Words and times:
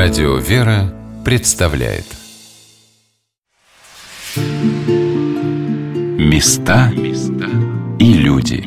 Радио 0.00 0.36
«Вера» 0.36 0.94
представляет. 1.24 2.04
Места 6.16 6.92
и 7.98 8.12
люди. 8.12 8.62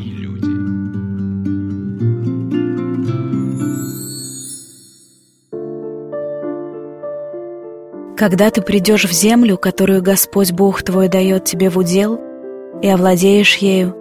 Когда 8.14 8.50
ты 8.50 8.60
придешь 8.60 9.06
в 9.06 9.12
землю, 9.12 9.56
которую 9.56 10.02
Господь 10.02 10.52
Бог 10.52 10.82
твой 10.82 11.08
дает 11.08 11.46
тебе 11.46 11.70
в 11.70 11.78
удел, 11.78 12.20
и 12.82 12.88
овладеешь 12.88 13.56
ею, 13.56 13.96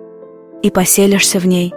и 0.62 0.70
поселишься 0.70 1.40
в 1.40 1.48
ней, 1.48 1.74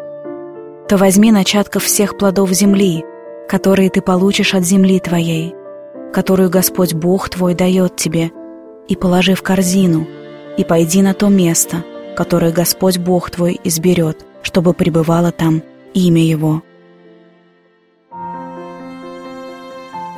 то 0.89 0.96
возьми 0.96 1.30
начатков 1.30 1.84
всех 1.84 2.18
плодов 2.18 2.50
земли— 2.50 3.05
которые 3.48 3.90
ты 3.90 4.00
получишь 4.00 4.54
от 4.54 4.64
земли 4.64 5.00
твоей, 5.00 5.54
которую 6.12 6.50
Господь 6.50 6.94
Бог 6.94 7.29
твой 7.29 7.54
дает 7.54 7.96
тебе, 7.96 8.30
и 8.89 8.96
положи 8.96 9.35
в 9.35 9.43
корзину, 9.43 10.07
и 10.57 10.64
пойди 10.64 11.02
на 11.02 11.14
то 11.14 11.29
место, 11.29 11.85
которое 12.16 12.52
Господь 12.52 12.99
Бог 12.99 13.30
твой 13.30 13.61
изберет, 13.64 14.25
чтобы 14.43 14.72
пребывало 14.72 15.32
там 15.32 15.62
имя 15.94 16.22
Его. 16.22 16.62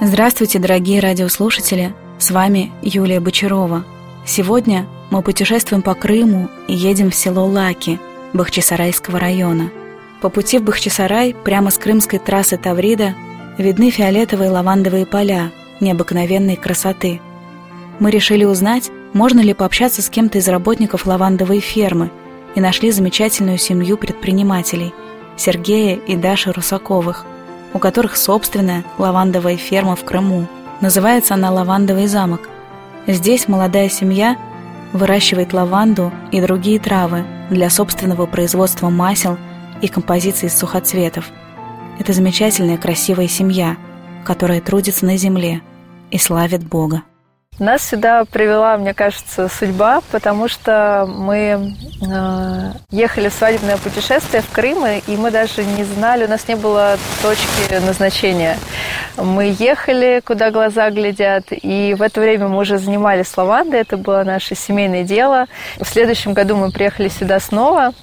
Здравствуйте, 0.00 0.58
дорогие 0.58 1.00
радиослушатели! 1.00 1.94
С 2.18 2.30
вами 2.30 2.70
Юлия 2.82 3.20
Бочарова. 3.20 3.84
Сегодня 4.24 4.86
мы 5.10 5.22
путешествуем 5.22 5.82
по 5.82 5.94
Крыму 5.94 6.48
и 6.68 6.74
едем 6.74 7.10
в 7.10 7.14
село 7.14 7.46
Лаки 7.46 7.98
Бахчисарайского 8.32 9.18
района– 9.18 9.70
по 10.26 10.30
пути 10.30 10.58
в 10.58 10.64
Бахчисарай, 10.64 11.36
прямо 11.44 11.70
с 11.70 11.78
крымской 11.78 12.18
трассы 12.18 12.56
Таврида, 12.56 13.14
видны 13.58 13.90
фиолетовые 13.90 14.50
лавандовые 14.50 15.06
поля 15.06 15.52
необыкновенной 15.78 16.56
красоты. 16.56 17.20
Мы 18.00 18.10
решили 18.10 18.42
узнать, 18.42 18.90
можно 19.12 19.38
ли 19.38 19.54
пообщаться 19.54 20.02
с 20.02 20.10
кем-то 20.10 20.38
из 20.38 20.48
работников 20.48 21.06
лавандовой 21.06 21.60
фермы, 21.60 22.10
и 22.56 22.60
нашли 22.60 22.90
замечательную 22.90 23.56
семью 23.56 23.96
предпринимателей– 23.96 24.92
Сергея 25.36 25.94
и 25.94 26.16
Даши 26.16 26.50
Русаковых, 26.50 27.24
у 27.72 27.78
которых 27.78 28.16
собственная 28.16 28.82
лавандовая 28.98 29.56
ферма 29.56 29.94
в 29.94 30.02
Крыму. 30.02 30.48
Называется 30.80 31.34
она 31.34 31.52
«Лавандовый 31.52 32.08
замок». 32.08 32.48
Здесь 33.06 33.46
молодая 33.46 33.88
семья 33.88 34.36
выращивает 34.92 35.52
лаванду 35.52 36.12
и 36.32 36.40
другие 36.40 36.80
травы 36.80 37.24
для 37.48 37.70
собственного 37.70 38.26
производства 38.26 38.90
масел– 38.90 39.38
и 39.82 39.88
композиции 39.88 40.46
из 40.46 40.58
сухоцветов. 40.58 41.30
Это 41.98 42.12
замечательная 42.12 42.78
красивая 42.78 43.28
семья, 43.28 43.76
которая 44.24 44.60
трудится 44.60 45.06
на 45.06 45.16
земле 45.16 45.62
и 46.10 46.18
славит 46.18 46.64
Бога. 46.64 47.02
Нас 47.58 47.82
сюда 47.88 48.26
привела, 48.26 48.76
мне 48.76 48.92
кажется, 48.92 49.48
судьба, 49.48 50.02
потому 50.12 50.46
что 50.46 51.08
мы 51.08 51.74
э, 52.02 52.72
ехали 52.90 53.30
в 53.30 53.32
свадебное 53.32 53.78
путешествие 53.78 54.42
в 54.42 54.50
Крым, 54.50 54.84
и 54.84 55.16
мы 55.16 55.30
даже 55.30 55.64
не 55.64 55.84
знали, 55.84 56.26
у 56.26 56.28
нас 56.28 56.46
не 56.48 56.54
было 56.54 56.98
точки 57.22 57.82
назначения. 57.82 58.58
Мы 59.16 59.54
ехали, 59.58 60.20
куда 60.22 60.50
глаза 60.50 60.90
глядят, 60.90 61.46
и 61.50 61.96
в 61.98 62.02
это 62.02 62.20
время 62.20 62.48
мы 62.48 62.58
уже 62.58 62.76
занимались 62.76 63.34
лавандой, 63.34 63.80
это 63.80 63.96
было 63.96 64.22
наше 64.22 64.54
семейное 64.54 65.04
дело. 65.04 65.46
В 65.80 65.86
следующем 65.86 66.34
году 66.34 66.56
мы 66.56 66.70
приехали 66.70 67.08
сюда 67.08 67.40
снова, 67.40 67.94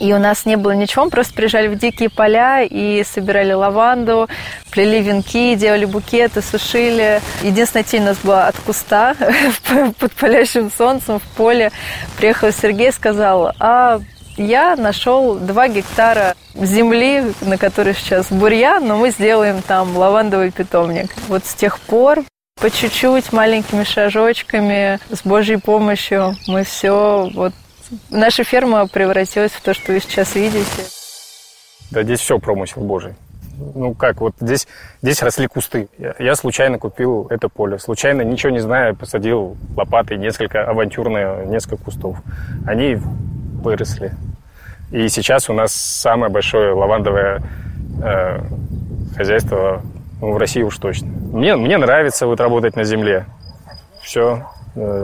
и 0.00 0.12
у 0.12 0.18
нас 0.18 0.46
не 0.46 0.56
было 0.56 0.72
ничего, 0.72 1.04
мы 1.04 1.10
просто 1.10 1.34
приезжали 1.34 1.68
в 1.68 1.78
дикие 1.78 2.10
поля 2.10 2.62
и 2.62 3.04
собирали 3.04 3.52
лаванду, 3.52 4.28
плели 4.70 5.02
венки, 5.02 5.54
делали 5.54 5.84
букеты, 5.84 6.42
сушили. 6.42 7.20
Единственная 7.42 7.84
тень 7.84 8.02
у 8.02 8.06
нас 8.06 8.18
была 8.18 8.48
от 8.48 8.56
куста 8.56 9.14
под 9.98 10.12
палящим 10.12 10.70
солнцем 10.76 11.18
в 11.18 11.36
поле. 11.36 11.70
Приехал 12.16 12.52
Сергей, 12.52 12.92
сказал, 12.92 13.52
а 13.58 14.00
я 14.36 14.76
нашел 14.76 15.34
2 15.34 15.68
гектара 15.68 16.34
земли, 16.54 17.32
на 17.42 17.58
которой 17.58 17.94
сейчас 17.94 18.26
бурьян, 18.30 18.86
но 18.86 18.96
мы 18.96 19.10
сделаем 19.10 19.62
там 19.62 19.96
лавандовый 19.96 20.50
питомник. 20.50 21.10
Вот 21.28 21.44
с 21.44 21.54
тех 21.54 21.78
пор 21.80 22.24
по 22.60 22.70
чуть-чуть, 22.70 23.32
маленькими 23.32 23.82
шажочками, 23.82 25.00
с 25.10 25.22
Божьей 25.24 25.56
помощью 25.56 26.36
мы 26.46 26.62
все 26.62 27.28
вот 27.34 27.52
Наша 28.10 28.44
ферма 28.44 28.86
превратилась 28.86 29.52
в 29.52 29.60
то, 29.60 29.74
что 29.74 29.92
вы 29.92 30.00
сейчас 30.00 30.34
видите. 30.34 30.84
Да 31.90 32.02
здесь 32.02 32.20
все 32.20 32.38
промысел 32.38 32.82
Божий. 32.82 33.14
Ну 33.74 33.94
как, 33.94 34.20
вот 34.20 34.34
здесь, 34.40 34.66
здесь 35.02 35.22
росли 35.22 35.46
кусты. 35.46 35.88
Я, 35.98 36.14
я 36.18 36.34
случайно 36.34 36.78
купил 36.78 37.26
это 37.28 37.48
поле. 37.48 37.78
Случайно, 37.78 38.22
ничего 38.22 38.50
не 38.50 38.60
зная, 38.60 38.94
посадил 38.94 39.56
лопатой 39.76 40.16
несколько 40.16 40.64
авантюрные, 40.64 41.46
несколько 41.46 41.84
кустов. 41.84 42.16
Они 42.66 42.96
выросли. 42.96 44.12
И 44.90 45.08
сейчас 45.08 45.48
у 45.48 45.52
нас 45.52 45.72
самое 45.72 46.32
большое 46.32 46.72
лавандовое 46.72 47.42
э, 48.02 48.40
хозяйство 49.16 49.82
ну, 50.20 50.32
в 50.32 50.36
России 50.38 50.62
уж 50.62 50.78
точно. 50.78 51.08
Мне, 51.08 51.56
мне 51.56 51.78
нравится 51.78 52.26
вот 52.26 52.40
работать 52.40 52.76
на 52.76 52.84
земле. 52.84 53.26
Все, 54.02 54.46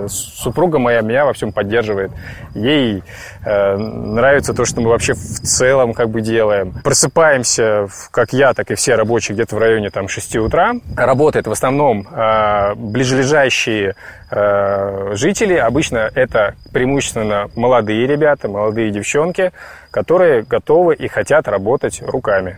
супруга 0.08 0.78
моя 0.78 1.02
меня 1.02 1.24
во 1.24 1.32
всем 1.32 1.52
поддерживает. 1.52 2.10
Ей 2.54 3.02
э, 3.44 3.76
нравится 3.76 4.54
то, 4.54 4.64
что 4.64 4.80
мы 4.80 4.88
вообще 4.90 5.12
в 5.12 5.40
целом 5.40 5.92
как 5.92 6.10
бы 6.10 6.22
делаем. 6.22 6.72
Просыпаемся, 6.82 7.88
как 8.10 8.32
я, 8.32 8.54
так 8.54 8.70
и 8.70 8.74
все 8.74 8.94
рабочие, 8.94 9.34
где-то 9.34 9.56
в 9.56 9.58
районе 9.58 9.90
там 9.90 10.08
6 10.08 10.36
утра. 10.36 10.74
Работает 10.96 11.46
в 11.46 11.52
основном 11.52 12.06
э, 12.10 12.74
ближайшие 12.76 13.94
э, 14.30 15.10
жители. 15.14 15.54
Обычно 15.54 16.10
это 16.14 16.54
преимущественно 16.72 17.50
молодые 17.54 18.06
ребята, 18.06 18.48
молодые 18.48 18.90
девчонки, 18.90 19.52
которые 19.90 20.42
готовы 20.42 20.94
и 20.94 21.08
хотят 21.08 21.46
работать 21.46 22.02
руками. 22.02 22.56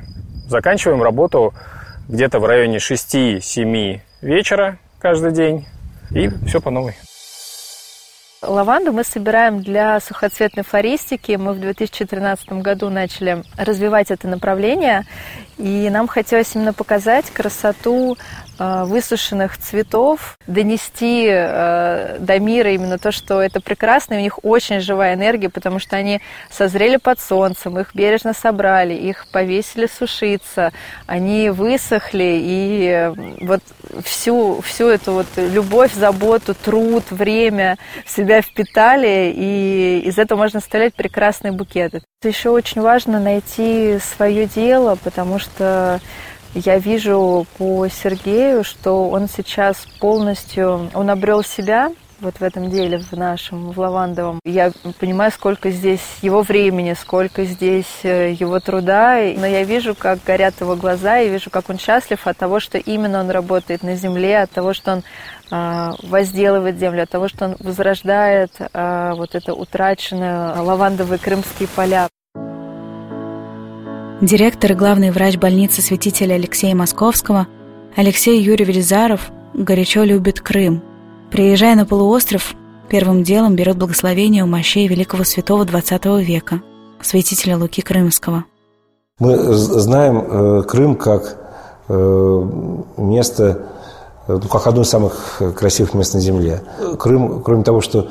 Заканчиваем 0.49 1.03
работу 1.03 1.55
где-то 2.09 2.39
в 2.39 2.45
районе 2.45 2.79
6-7 2.79 4.01
вечера 4.21 4.79
каждый 5.01 5.33
день 5.33 5.67
и 6.13 6.29
все 6.47 6.61
по 6.61 6.71
новой. 6.71 6.95
Лаванду 8.43 8.93
мы 8.93 9.05
собираем 9.05 9.63
для 9.63 10.01
сухоцветной 10.01 10.65
флористики. 10.65 11.33
Мы 11.33 11.53
в 11.53 11.61
2013 11.61 12.49
году 12.63 12.89
начали 12.89 13.45
развивать 13.59 14.11
это 14.11 14.29
направление, 14.29 15.05
и 15.61 15.91
нам 15.91 16.09
хотелось 16.09 16.55
именно 16.55 16.73
показать 16.73 17.31
красоту 17.31 18.17
э, 18.59 18.85
высушенных 18.85 19.59
цветов, 19.59 20.37
донести 20.47 21.27
э, 21.31 22.17
до 22.19 22.39
мира 22.39 22.73
именно 22.73 22.99
то, 22.99 23.13
что 23.13 23.43
это 23.43 23.61
прекрасно, 23.61 24.15
и 24.15 24.19
у 24.19 24.21
них 24.21 24.39
очень 24.43 24.81
живая 24.81 25.15
энергия, 25.15 25.51
потому 25.51 25.79
что 25.79 25.97
они 25.97 26.23
созрели 26.51 26.97
под 26.97 27.21
солнцем, 27.21 27.79
их 27.79 27.95
бережно 27.95 28.33
собрали, 28.33 28.95
их 28.95 29.27
повесили 29.33 29.87
сушиться, 29.87 30.73
они 31.07 31.51
высохли, 31.51 32.39
и 32.43 32.87
э, 32.87 33.15
вот 33.43 33.61
всю, 34.03 34.63
всю 34.63 34.89
эту 34.89 35.13
вот 35.13 35.27
любовь, 35.37 35.93
заботу, 35.93 36.55
труд, 36.55 37.05
время 37.11 37.77
в 38.07 38.11
себя 38.11 38.41
впитали, 38.41 39.33
и 39.37 40.03
из 40.07 40.19
этого 40.19 40.39
можно 40.39 40.61
составлять 40.61 40.95
прекрасные 40.95 41.53
букеты. 41.53 42.03
Еще 42.23 42.51
очень 42.51 42.83
важно 42.83 43.19
найти 43.19 43.99
свое 43.99 44.45
дело, 44.47 44.99
потому 45.03 45.39
что 45.39 45.50
я 45.59 46.79
вижу 46.79 47.47
по 47.59 47.89
Сергею, 47.89 48.65
что 48.65 49.09
он 49.09 49.29
сейчас 49.29 49.87
полностью, 50.01 50.91
он 50.95 51.11
обрел 51.11 51.43
себя, 51.45 51.91
вот 52.21 52.37
в 52.37 52.43
этом 52.43 52.71
деле, 52.71 52.99
в 52.99 53.13
нашем, 53.13 53.73
в 53.73 53.79
лавандовом. 53.79 54.41
Я 54.45 54.73
понимаю, 54.99 55.33
сколько 55.33 55.71
здесь 55.71 56.03
его 56.23 56.43
времени, 56.43 56.95
сколько 56.95 57.45
здесь 57.45 58.01
э, 58.03 58.33
его 58.33 58.61
труда, 58.61 59.19
но 59.37 59.47
я 59.47 59.65
вижу, 59.65 59.95
как 59.95 60.19
горят 60.25 60.61
его 60.61 60.77
глаза, 60.77 61.21
и 61.21 61.31
вижу, 61.31 61.51
как 61.51 61.71
он 61.71 61.79
счастлив 61.79 62.27
от 62.27 62.37
того, 62.37 62.61
что 62.61 62.79
именно 62.79 63.21
он 63.21 63.31
работает 63.31 63.83
на 63.83 63.97
земле, 63.97 64.43
от 64.43 64.51
того, 64.51 64.75
что 64.75 64.93
он 64.93 65.03
э, 65.51 65.93
возделывает 66.03 66.79
землю, 66.79 67.05
от 67.05 67.11
того, 67.11 67.29
что 67.29 67.47
он 67.47 67.57
возрождает 67.59 68.53
э, 68.59 69.13
вот 69.17 69.35
это 69.35 69.55
утраченное 69.55 70.61
лавандовые 70.61 71.19
крымские 71.19 71.69
поля. 71.69 72.09
Директор 74.21 74.73
и 74.73 74.75
главный 74.75 75.13
врач 75.13 75.39
больницы 75.39 75.81
святителя 75.81 76.35
Алексея 76.35 76.75
Московского 76.75 77.47
Алексей 77.97 78.39
Юрьевич 78.43 78.85
Заров 78.85 79.31
горячо 79.55 80.05
любит 80.05 80.43
Крым. 80.43 80.83
Приезжая 81.31 81.75
на 81.75 81.87
полуостров, 81.87 82.55
первым 82.91 83.23
делом 83.23 83.57
берет 83.57 83.79
благословение 83.79 84.45
у 84.45 84.47
мощей 84.47 84.89
великого 84.89 85.25
святого 85.25 85.65
XX 85.65 86.23
века, 86.23 86.61
святителя 87.01 87.57
Луки 87.57 87.81
Крымского. 87.81 88.45
Мы 89.19 89.39
знаем 89.55 90.19
э, 90.19 90.63
Крым 90.65 90.97
как 90.97 91.39
э, 91.89 92.49
место, 92.99 93.63
э, 94.29 94.39
ну, 94.43 94.49
как 94.51 94.67
одно 94.67 94.83
из 94.83 94.91
самых 94.91 95.41
красивых 95.57 95.95
мест 95.95 96.13
на 96.13 96.21
Земле. 96.21 96.61
Крым, 96.99 97.43
кроме 97.43 97.65
того, 97.65 97.81
что 97.81 98.09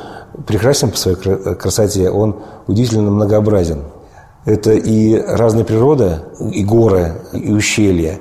прекрасен 0.48 0.90
по 0.90 0.98
своей 0.98 1.18
красоте, 1.18 2.10
он 2.10 2.38
удивительно 2.66 3.12
многообразен– 3.12 3.84
это 4.50 4.72
и 4.72 5.16
разная 5.16 5.64
природа, 5.64 6.24
и 6.40 6.64
горы, 6.64 7.22
и 7.34 7.52
ущелья, 7.52 8.20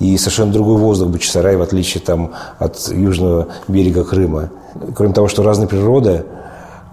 и 0.00 0.16
совершенно 0.18 0.52
другой 0.52 0.76
воздух 0.76 1.10
Бахчисарай, 1.10 1.56
в 1.56 1.62
отличие 1.62 2.02
там, 2.02 2.32
от 2.58 2.88
южного 2.88 3.48
берега 3.68 4.04
Крыма. 4.04 4.50
Кроме 4.96 5.14
того, 5.14 5.28
что 5.28 5.44
разная 5.44 5.68
природа, 5.68 6.26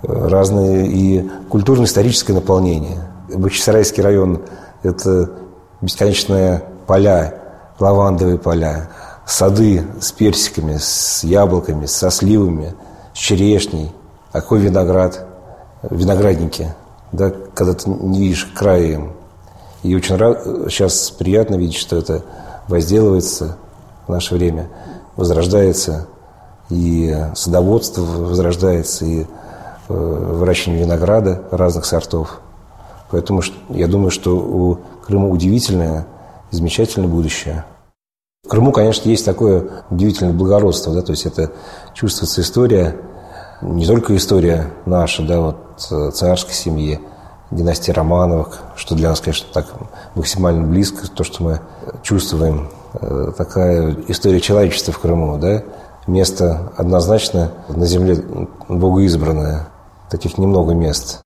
разное 0.04 0.86
и 0.86 1.28
культурно-историческое 1.50 2.34
наполнение. 2.34 3.00
Бахчисарайский 3.34 4.04
район– 4.04 4.42
это 4.84 5.32
бесконечные 5.82 6.64
поля, 6.86 7.34
лавандовые 7.80 8.38
поля, 8.38 8.90
сады 9.26 9.84
с 10.00 10.12
персиками, 10.12 10.78
с 10.78 11.24
яблоками, 11.24 11.88
со 11.88 12.12
сливами, 12.12 12.76
с 13.16 13.18
черешней, 13.18 13.92
а 14.32 14.42
какой 14.42 14.60
виноград, 14.60 15.26
виноградники, 15.90 16.76
да, 17.12 17.32
когда 17.54 17.74
ты 17.74 17.90
не 17.90 18.20
видишь 18.20 18.46
края. 18.54 19.10
И 19.84 19.96
очень 19.96 20.16
рад, 20.16 20.44
сейчас 20.70 21.12
приятно 21.12 21.56
видеть, 21.56 21.78
что 21.78 21.98
это 21.98 22.24
возделывается 22.68 23.58
в 24.08 24.12
наше 24.12 24.36
время, 24.36 24.68
возрождается, 25.16 26.08
и 26.70 27.16
садоводство 27.36 28.02
возрождается, 28.02 29.06
и 29.06 29.22
э, 29.22 29.26
выращивание 29.88 30.84
винограда 30.84 31.44
разных 31.52 31.86
сортов. 31.86 32.40
Поэтому 33.12 33.42
я 33.70 33.88
думаю, 33.88 34.12
что 34.12 34.36
у 34.36 34.80
Крыма 35.06 35.30
удивительное, 35.30 36.08
замечательное 36.50 37.08
будущее. 37.08 37.64
В 38.44 38.48
Крыму, 38.48 38.72
конечно, 38.72 39.10
есть 39.10 39.26
такое 39.26 39.70
удивительное 39.90 40.34
благородство, 40.34 40.94
да, 40.94 41.02
то 41.02 41.12
есть 41.12 41.26
это 41.26 41.52
чувствуется 41.94 42.42
история, 42.42 42.96
не 43.62 43.86
только 43.86 44.16
история 44.16 44.72
наша, 44.86 45.24
да, 45.24 45.42
вот 45.42 45.58
царской 45.78 46.54
семьи, 46.54 47.00
династии 47.52 47.92
Романовых, 47.92 48.62
что 48.76 48.96
для 48.96 49.10
нас, 49.10 49.20
конечно, 49.20 49.48
так 49.54 49.68
максимально 50.16 50.66
близко, 50.66 51.08
то, 51.08 51.24
что 51.24 51.44
мы 51.44 51.62
чувствуем, 52.04 52.70
э, 52.94 53.32
такая 53.38 53.96
история 54.08 54.40
человечества 54.40 54.94
в 54.94 55.00
Крыму, 55.00 55.38
да, 55.38 55.64
место 56.08 56.74
однозначно 56.78 57.52
на 57.70 57.86
земле 57.86 58.24
богоизбранное, 58.68 59.68
таких 60.10 60.38
немного 60.38 60.74
мест. 60.74 61.22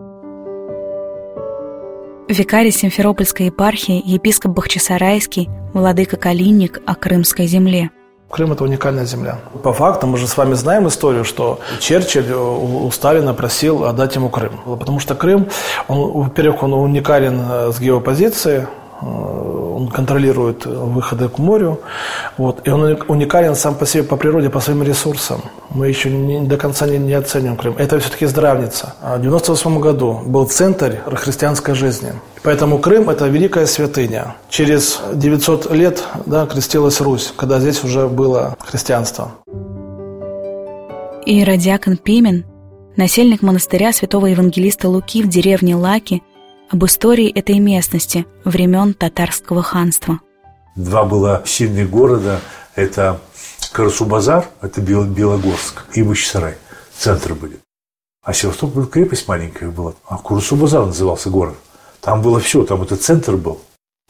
Викарий 2.27 2.71
Симферопольской 2.71 3.47
епархии, 3.47 4.01
епископ 4.05 4.51
Бахчисарайский, 4.51 5.49
владыка 5.73 6.15
Калинник 6.15 6.79
о 6.85 6.95
Крымской 6.95 7.47
земле– 7.47 7.89
Крым– 8.29 8.51
это 8.53 8.63
уникальная 8.63 9.05
земля. 9.05 9.39
По 9.63 9.73
факту 9.73 10.05
мы 10.05 10.17
же 10.17 10.27
с 10.27 10.37
вами 10.37 10.53
знаем 10.53 10.87
историю, 10.87 11.25
что 11.25 11.59
Черчилль 11.79 12.31
у 12.31 12.91
Сталина 12.91 13.33
просил 13.33 13.85
отдать 13.85 14.15
ему 14.15 14.29
Крым. 14.29 14.59
Потому 14.77 14.99
что 14.99 15.15
Крым, 15.15 15.47
он, 15.87 16.11
во-первых, 16.11 16.61
он 16.63 16.73
уникален 16.73 17.41
э, 17.49 17.71
с 17.71 17.79
геопозиции, 17.79 18.67
э, 19.01 19.05
он 19.05 19.87
контролирует 19.87 20.67
выходы 20.67 21.27
к 21.27 21.39
морю, 21.39 21.79
вот, 22.37 22.67
и 22.67 22.69
он 22.69 22.99
уникален 23.07 23.55
сам 23.55 23.73
по 23.73 23.87
себе 23.87 24.03
по 24.03 24.15
природе, 24.15 24.49
по 24.49 24.59
своим 24.59 24.83
ресурсам. 24.83 25.41
Мы 25.71 25.87
еще 25.87 26.09
не, 26.09 26.47
до 26.47 26.57
конца 26.57 26.87
не, 26.87 26.97
не 26.97 27.13
оценим 27.13 27.55
Крым. 27.55 27.75
Это 27.77 27.99
все-таки 27.99 28.25
здравница. 28.25 28.95
А 29.01 29.17
в 29.17 29.19
1998 29.19 29.79
году 29.79 30.21
был 30.25 30.47
центр 30.47 30.97
христианской 31.15 31.75
жизни. 31.75 32.13
Поэтому 32.41 32.79
Крым– 32.79 33.09
это 33.11 33.27
великая 33.27 33.67
святыня. 33.67 34.35
Через 34.49 34.99
900 35.13 35.71
лет 35.71 36.03
да, 36.25 36.47
крестилась 36.47 36.99
Русь, 37.01 37.33
когда 37.35 37.59
здесь 37.59 37.83
уже 37.83 38.07
было 38.07 38.57
христианство. 38.59 39.31
Иеродиакон 41.25 41.97
Пимен, 41.97 42.45
насельник 42.97 43.43
монастыря 43.43 43.93
святого 43.93 44.25
евангелиста 44.25 44.89
Луки 44.89 45.21
в 45.21 45.27
деревне 45.27 45.75
Лаки, 45.75 46.23
об 46.71 46.83
истории 46.85 47.29
этой 47.29 47.59
местности 47.59 48.25
времен 48.43 48.93
татарского 48.95 49.61
ханства. 49.61 50.19
Два 50.75 51.03
было 51.03 51.43
сильных 51.45 51.89
города– 51.89 52.39
это 52.75 53.19
Карасу-Базар, 53.71 54.47
это 54.61 54.81
Белогорск, 54.81 55.85
и 55.93 56.03
Бахчисарай. 56.03 56.55
Центры 56.97 57.35
были. 57.35 57.59
А 58.23 58.33
Севастополь 58.33 58.87
крепость 58.87 59.27
маленькая 59.27 59.69
была, 59.69 59.93
а 60.07 60.17
Курасу-Базар 60.17 60.85
назывался 60.85 61.29
город. 61.29 61.55
Там 62.01 62.21
было 62.21 62.39
все, 62.39 62.63
там 62.63 62.81
это 62.81 62.95
центр 62.95 63.35
был. 63.35 63.61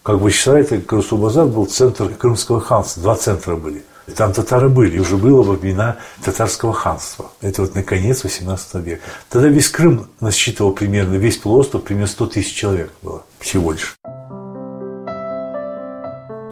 Как 0.04 0.20
Бахчисарай, 0.20 0.64
так 0.64 0.86
Карасу-Базар 0.86 1.46
был 1.46 1.66
центр 1.66 2.10
Крымского 2.10 2.62
ханства. 2.62 3.04
Два 3.04 3.16
центра 3.16 3.56
были. 3.56 3.84
И 4.08 4.12
там 4.12 4.34
татары 4.34 4.70
были, 4.70 4.98
уже 4.98 5.18
было 5.18 5.44
во 5.44 5.54
времена 5.54 5.98
татарского 6.24 6.74
ханства. 6.74 7.32
Это 7.42 7.62
вот 7.62 7.76
наконец 7.76 8.24
18 8.24 8.76
века. 8.76 9.02
Тогда 9.30 9.50
весь 9.50 9.70
Крым 9.70 10.08
насчитывал 10.20 10.74
примерно, 10.74 11.16
весь 11.16 11.38
полуостров 11.38 11.84
примерно 11.84 12.08
100 12.08 12.26
тысяч 12.28 12.56
человек 12.56 12.92
было 13.04 13.24
всего 13.40 13.72
лишь. 13.72 13.96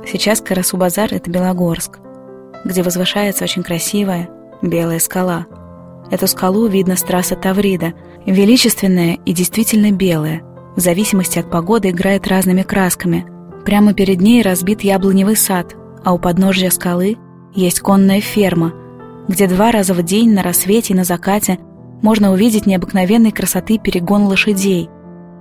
Сейчас 0.06 0.40
Карасу-Базар– 0.40 1.10
это 1.14 1.32
Белогорск, 1.32 2.00
где 2.66 2.84
возвышается 2.84 3.44
очень 3.44 3.64
красивая 3.64 4.30
белая 4.62 5.00
скала. 5.00 5.46
Эту 6.10 6.28
скалу 6.28 6.68
видно 6.68 6.96
с 6.96 7.04
трассы 7.04 7.36
Таврида, 7.36 7.94
величественная 8.26 9.18
и 9.26 9.34
действительно 9.34 9.92
белая. 9.92 10.42
В 10.76 10.80
зависимости 10.80 11.40
от 11.40 11.50
погоды 11.50 11.90
играет 11.90 12.28
разными 12.28 12.62
красками. 12.62 13.26
Прямо 13.66 13.94
перед 13.94 14.22
ней 14.22 14.42
разбит 14.42 14.82
яблоневый 14.82 15.36
сад, 15.36 15.76
а 16.04 16.14
у 16.14 16.20
подножья 16.20 16.70
скалы 16.70 17.18
есть 17.54 17.82
конная 17.82 18.22
ферма, 18.22 18.74
где 19.28 19.48
два 19.48 19.72
раза 19.72 19.94
в 19.94 20.04
день 20.04 20.34
на 20.34 20.44
рассвете 20.44 20.94
и 20.94 20.98
на 20.98 21.04
закате 21.04 21.60
можно 22.02 22.32
увидеть 22.32 22.66
необыкновенной 22.66 23.32
красоты 23.32 23.78
перегон 23.78 24.24
лошадей. 24.26 24.90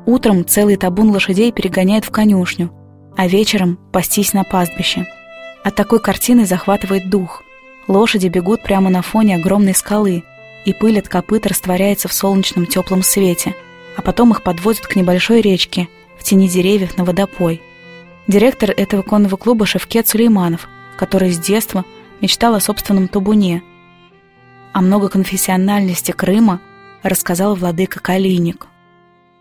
Утром 0.06 0.44
целый 0.46 0.76
табун 0.76 1.10
лошадей 1.10 1.52
перегоняет 1.52 2.04
в 2.04 2.10
конюшню, 2.10 2.70
а 3.16 3.28
вечером 3.28 3.78
пастись 3.92 4.32
на 4.32 4.44
пастбище. 4.44 5.06
От 5.66 5.74
такой 5.74 5.98
картины 5.98 6.46
захватывает 6.46 7.10
дух. 7.10 7.42
Лошади 7.88 8.28
бегут 8.28 8.62
прямо 8.62 8.88
на 8.88 9.02
фоне 9.02 9.34
огромной 9.34 9.74
скалы, 9.74 10.22
и 10.64 10.72
пыль 10.72 11.00
от 11.00 11.08
копыт 11.08 11.44
растворяется 11.44 12.06
в 12.06 12.12
солнечном 12.12 12.66
теплом 12.66 13.02
свете, 13.02 13.52
а 13.96 14.02
потом 14.02 14.30
их 14.30 14.44
подводят 14.44 14.86
к 14.86 14.94
небольшой 14.94 15.40
речке, 15.40 15.88
в 16.16 16.22
тени 16.22 16.48
деревьев 16.48 16.96
на 16.96 17.04
водопой. 17.04 17.60
Директор 18.28 18.70
этого 18.70 19.02
конного 19.02 19.36
клуба 19.36 19.66
Шевкет 19.66 20.06
Сулейманов, 20.06 20.68
который 20.96 21.32
с 21.32 21.38
детства– 21.40 21.84
мечтал 22.20 22.54
о 22.54 22.60
собственном 22.60 23.08
табуне. 23.08 23.64
О 24.72 24.80
многоконфессиональности 24.80 26.12
Крыма 26.12 26.60
рассказал 27.02 27.56
владыка 27.56 27.98
Калиник. 27.98 28.68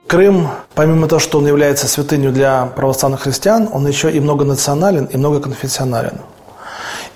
Крым, 0.07 0.49
помимо 0.75 1.07
того, 1.07 1.19
что 1.19 1.39
он 1.39 1.47
является 1.47 1.87
святынью 1.87 2.31
для 2.31 2.65
православных 2.67 3.21
христиан, 3.21 3.69
он 3.71 3.87
еще 3.87 4.11
и 4.11 4.19
многонационален 4.19 5.05
и 5.05 5.17
многоконфессионален. 5.17 6.19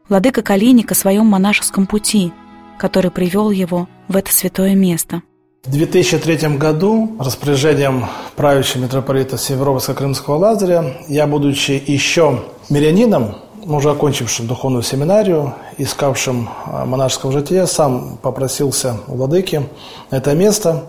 Владыка 0.09 0.41
Калиник 0.41 0.91
о 0.91 0.95
своем 0.95 1.27
монашеском 1.27 1.87
пути, 1.87 2.33
который 2.79 3.11
привел 3.11 3.51
его 3.51 3.89
в 4.09 4.17
это 4.17 4.33
святое 4.33 4.75
место. 4.75 5.21
В 5.65 5.71
2003 5.71 6.57
году 6.57 7.15
распоряжением 7.19 8.07
правящего 8.35 8.85
митрополита 8.85 9.37
Северовского-Крымского 9.37 10.37
Лазаря 10.37 10.95
я, 11.09 11.27
будучи 11.27 11.83
еще 11.87 12.43
мирянином, 12.71 13.35
уже 13.67 13.91
окончившим 13.91 14.47
духовную 14.47 14.83
семинарию, 14.83 15.55
искавшим 15.77 16.49
а, 16.65 16.87
монашеского 16.87 17.33
жития, 17.33 17.67
сам 17.67 18.17
попросился 18.23 18.97
у 19.09 19.17
владыки 19.17 19.69
на 20.11 20.17
это 20.17 20.35
место, 20.35 20.85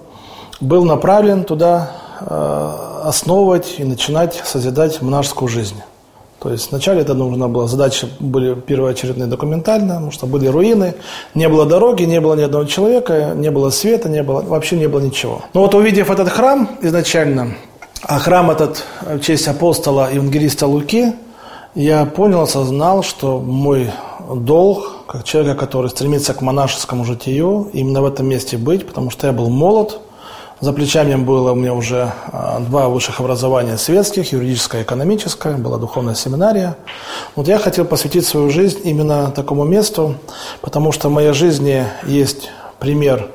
был 0.62 0.86
направлен 0.86 1.44
туда 1.44 1.92
а, 2.22 3.02
основывать 3.04 3.76
и 3.80 3.84
начинать 3.84 4.42
созидать 4.46 5.02
монашескую 5.02 5.50
жизнь. 5.50 5.76
То 6.40 6.50
есть 6.52 6.72
вначале 6.72 7.02
это 7.02 7.14
нужно 7.14 7.50
было, 7.50 7.68
задачи 7.68 8.08
были 8.20 8.54
первоочередные 8.54 9.28
документально, 9.28 9.96
потому 9.96 10.12
что 10.12 10.26
были 10.26 10.48
руины, 10.48 10.94
не 11.36 11.50
было 11.50 11.66
дороги, 11.66 12.04
не 12.04 12.22
было 12.22 12.36
ни 12.36 12.44
одного 12.44 12.64
человека, 12.66 13.34
не 13.36 13.52
было 13.52 13.70
света, 13.72 14.08
не 14.08 14.24
было, 14.24 14.42
вообще 14.42 14.78
не 14.78 14.88
было 14.88 15.02
ничего. 15.02 15.42
Но 15.54 15.62
вот 15.62 15.76
увидев 15.76 16.10
этот 16.10 16.30
храм 16.30 16.70
изначально, 16.82 17.56
а 18.04 18.20
храм 18.20 18.52
этот 18.52 18.86
в 19.02 19.20
честь 19.20 19.48
апостола 19.50 20.10
евангелиста 20.14 20.66
Луки, 20.66 21.14
я 21.76 22.06
понял, 22.06 22.42
осознал, 22.42 23.04
что 23.04 23.40
мой 23.40 23.92
долг, 24.34 24.92
как 25.08 25.26
человека, 25.26 25.60
который 25.60 25.90
стремится 25.90 26.34
к 26.34 26.42
монашескому 26.42 27.04
житию, 27.04 27.70
именно 27.74 28.02
в 28.02 28.06
этом 28.06 28.28
месте 28.28 28.58
быть, 28.58 28.88
потому 28.88 29.12
что 29.12 29.28
я 29.28 29.34
был 29.34 29.50
молод, 29.50 30.00
за 30.62 30.74
плечами 30.74 31.16
было 31.16 31.54
у 31.54 31.56
меня 31.56 31.74
уже 31.74 32.12
а, 32.32 32.60
два 32.60 32.90
высших 32.90 33.20
образования 33.22 33.78
светских, 33.78 34.34
юридическое 34.34 34.82
и 34.82 34.84
экономическое, 34.84 35.56
была 35.56 35.78
духовная 35.78 36.16
семинария. 36.16 36.76
Вот 37.36 37.48
я 37.48 37.60
хотел 37.60 37.86
посвятить 37.86 38.26
свою 38.26 38.50
жизнь 38.50 38.80
именно 38.84 39.32
такому 39.32 39.64
месту, 39.64 40.16
потому 40.62 40.92
что 40.92 41.10
в 41.10 41.12
моей 41.12 41.32
жизни 41.32 41.86
есть 42.06 42.50
пример 42.80 43.30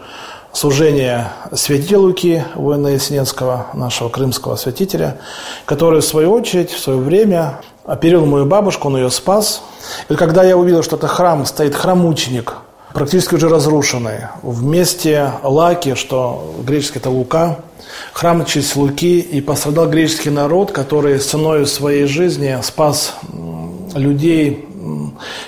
служения 0.52 1.32
святителя 1.52 1.98
Луки, 1.98 2.44
воина 2.54 2.88
Ясенецкого, 2.88 3.68
нашего 3.72 4.08
крымского 4.08 4.56
святителя, 4.56 5.18
который, 5.64 6.00
в 6.00 6.04
свою 6.04 6.30
очередь, 6.32 6.70
в 6.70 6.78
свое 6.78 6.98
время 6.98 7.60
оперил 7.84 8.24
мою 8.26 8.46
бабушку, 8.46 8.88
он 8.88 8.96
ее 8.96 9.10
спас. 9.10 9.62
И 10.08 10.14
когда 10.14 10.44
я 10.44 10.56
увидел, 10.56 10.82
что 10.82 10.96
это 10.96 11.08
храм, 11.08 11.44
стоит 11.44 11.74
храм-мученик, 11.74 12.54
практически 12.94 13.34
уже 13.34 13.48
разрушенный, 13.48 14.28
в 14.42 14.64
месте 14.64 15.32
Лаки, 15.42 15.94
что 15.96 16.54
греческий 16.64 17.00
это 17.00 17.10
Лука, 17.10 17.58
храм 18.12 18.46
честь 18.46 18.76
Луки, 18.76 19.18
и 19.18 19.40
пострадал 19.40 19.90
греческий 19.90 20.30
народ, 20.30 20.70
который 20.70 21.18
ценой 21.18 21.66
своей 21.66 22.06
жизни 22.06 22.56
спас 22.62 23.16
людей, 23.94 24.66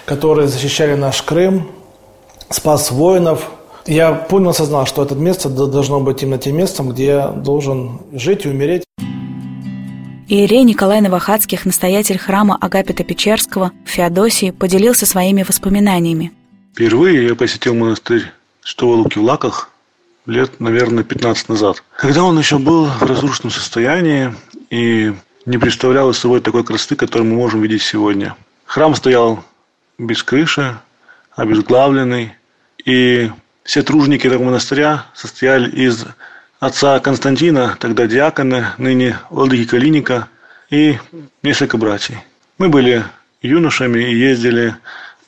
которые 0.04 0.48
защищали 0.48 0.94
наш 0.94 1.22
Крым, 1.22 1.68
спас 2.50 2.90
воинов. 2.90 3.48
Я 3.86 4.12
понял, 4.12 4.50
осознал, 4.50 4.84
что 4.84 5.04
это 5.04 5.14
место 5.14 5.48
должно 5.48 6.00
быть 6.00 6.22
именно 6.22 6.38
тем 6.38 6.56
местом, 6.56 6.90
где 6.90 7.06
я 7.06 7.28
должен 7.28 8.00
жить 8.12 8.44
и 8.44 8.48
умереть. 8.48 8.82
Иерей 10.28 10.64
Николай 10.64 11.00
Новохадских, 11.00 11.64
настоятель 11.64 12.18
храма 12.18 12.58
Агапита 12.60 13.04
Печерского 13.04 13.70
в 13.84 13.90
Феодосии, 13.90 14.50
поделился 14.50 15.06
своими 15.06 15.44
воспоминаниями. 15.44 16.32
Впервые 16.76 17.28
я 17.28 17.34
посетил 17.34 17.74
монастырь 17.74 18.30
Святого 18.62 18.96
Луки 18.96 19.18
в 19.18 19.22
Лаках 19.22 19.70
лет, 20.26 20.60
наверное, 20.60 21.04
15 21.04 21.48
назад. 21.48 21.82
Когда 21.96 22.22
он 22.22 22.38
еще 22.38 22.58
был 22.58 22.84
в 22.84 23.02
разрушенном 23.02 23.50
состоянии 23.50 24.34
и 24.68 25.14
не 25.46 25.56
представлял 25.56 26.10
из 26.10 26.18
собой 26.18 26.42
такой 26.42 26.64
красоты, 26.64 26.94
которую 26.94 27.30
мы 27.30 27.36
можем 27.36 27.62
видеть 27.62 27.80
сегодня. 27.80 28.36
Храм 28.66 28.94
стоял 28.94 29.42
без 29.96 30.22
крыши, 30.22 30.76
обезглавленный, 31.34 32.34
и 32.84 33.30
все 33.64 33.82
тружники 33.82 34.26
этого 34.26 34.44
монастыря 34.44 35.06
состояли 35.14 35.70
из 35.70 36.04
отца 36.60 37.00
Константина, 37.00 37.78
тогда 37.80 38.06
диакона, 38.06 38.74
ныне 38.76 39.18
владыки 39.30 39.66
Калиника, 39.66 40.28
и 40.68 40.98
несколько 41.42 41.78
братьев. 41.78 42.18
Мы 42.58 42.68
были 42.68 43.02
юношами 43.40 44.00
и 44.00 44.14
ездили 44.14 44.76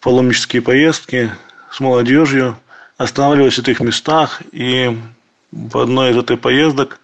паломнические 0.01 0.63
поездки 0.63 1.31
с 1.71 1.81
молодежью, 1.81 2.57
останавливались 2.97 3.53
в 3.53 3.57
святых 3.57 3.81
местах, 3.81 4.43
и 4.53 4.99
в 5.53 5.79
одной 5.79 6.11
из 6.11 6.17
этих 6.17 6.41
поездок 6.41 7.01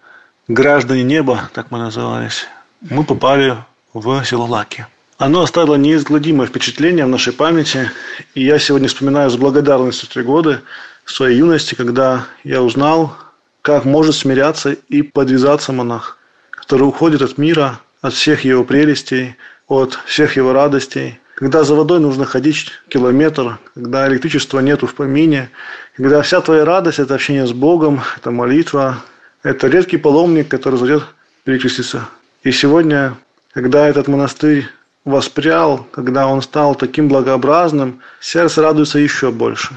«Граждане 0.47 1.03
неба», 1.03 1.49
так 1.53 1.71
мы 1.71 1.79
назывались, 1.79 2.47
мы 2.81 3.03
попали 3.03 3.55
в 3.93 4.23
село 4.25 4.45
Лаки. 4.45 4.85
Оно 5.17 5.41
оставило 5.41 5.75
неизгладимое 5.75 6.47
впечатление 6.47 7.05
в 7.05 7.09
нашей 7.09 7.31
памяти, 7.31 7.89
и 8.33 8.43
я 8.43 8.59
сегодня 8.59 8.89
вспоминаю 8.89 9.29
с 9.29 9.37
благодарностью 9.37 10.09
три 10.09 10.23
года 10.23 10.61
своей 11.05 11.37
юности, 11.37 11.75
когда 11.75 12.25
я 12.43 12.61
узнал 12.61 13.15
как 13.61 13.83
может 13.83 14.13
смиряться 14.15 14.73
и 14.73 15.01
подвязаться 15.01 15.73
монах, 15.73 16.19
который 16.51 16.83
уходит 16.83 17.23
от 17.23 17.39
мира, 17.39 17.79
от 18.01 18.13
всех 18.13 18.45
его 18.45 18.63
прелестей, 18.63 19.37
от 19.67 19.97
всех 20.05 20.35
его 20.35 20.53
радостей, 20.53 21.19
когда 21.35 21.65
за 21.65 21.75
водой 21.75 21.99
нужно 21.99 22.25
ходить 22.25 22.71
километр, 22.87 23.59
когда 23.73 24.07
электричества 24.07 24.61
нету 24.61 24.87
в 24.87 24.95
помине, 24.95 25.49
когда 25.95 26.21
вся 26.21 26.41
твоя 26.41 26.65
радость– 26.65 26.99
это 26.99 27.13
общение 27.13 27.45
с 27.45 27.51
Богом, 27.51 28.01
это 28.17 28.31
молитва, 28.31 29.03
это 29.43 29.67
редкий 29.67 29.97
паломник, 29.97 30.47
который 30.47 30.79
зайдет 30.79 31.03
перекреститься. 31.43 32.07
И 32.43 32.51
сегодня, 32.51 33.15
когда 33.53 33.87
этот 33.87 34.07
монастырь 34.07 34.67
воспрял, 35.03 35.85
когда 35.91 36.27
он 36.27 36.41
стал 36.41 36.73
таким 36.73 37.09
благообразным, 37.09 37.99
сердце 38.21 38.61
радуется 38.61 38.97
еще 38.97 39.31
больше. 39.31 39.75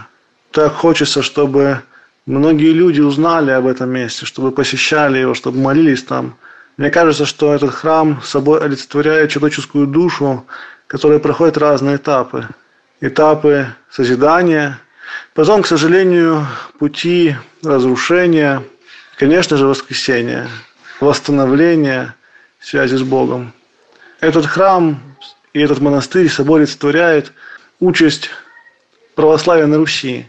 Так 0.52 0.72
хочется, 0.74 1.22
чтобы 1.22 1.82
многие 2.24 2.72
люди 2.72 3.00
узнали 3.00 3.50
об 3.50 3.66
этом 3.66 3.90
месте, 3.90 4.26
чтобы 4.26 4.52
посещали 4.52 5.18
его, 5.18 5.34
чтобы 5.34 5.58
молились 5.58 6.04
там. 6.04 6.36
Мне 6.76 6.90
кажется, 6.90 7.26
что 7.26 7.52
этот 7.52 7.70
храм 7.74 8.22
собой 8.22 8.60
олицетворяет 8.60 9.30
человеческую 9.30 9.88
душу, 9.88 10.46
которая 10.88 11.20
проходит 11.20 11.58
разные 11.58 11.96
этапы. 11.96 12.48
Этапы 13.00 13.68
созидания, 13.90 14.80
потом, 15.34 15.62
к 15.62 15.66
сожалению, 15.68 16.44
пути 16.78 17.36
разрушения, 17.62 18.64
конечно 19.16 19.56
же, 19.56 19.66
воскресения, 19.66 20.48
восстановления 21.00 22.16
связи 22.60 22.96
с 22.96 23.02
Богом. 23.02 23.52
Этот 24.20 24.46
храм 24.46 25.00
и 25.52 25.60
этот 25.60 25.78
монастырь 25.80 26.28
собой 26.28 26.60
олицетворяет 26.60 27.32
участь 27.78 28.30
православия 29.14 29.66
на 29.66 29.76
Руси. 29.76 30.26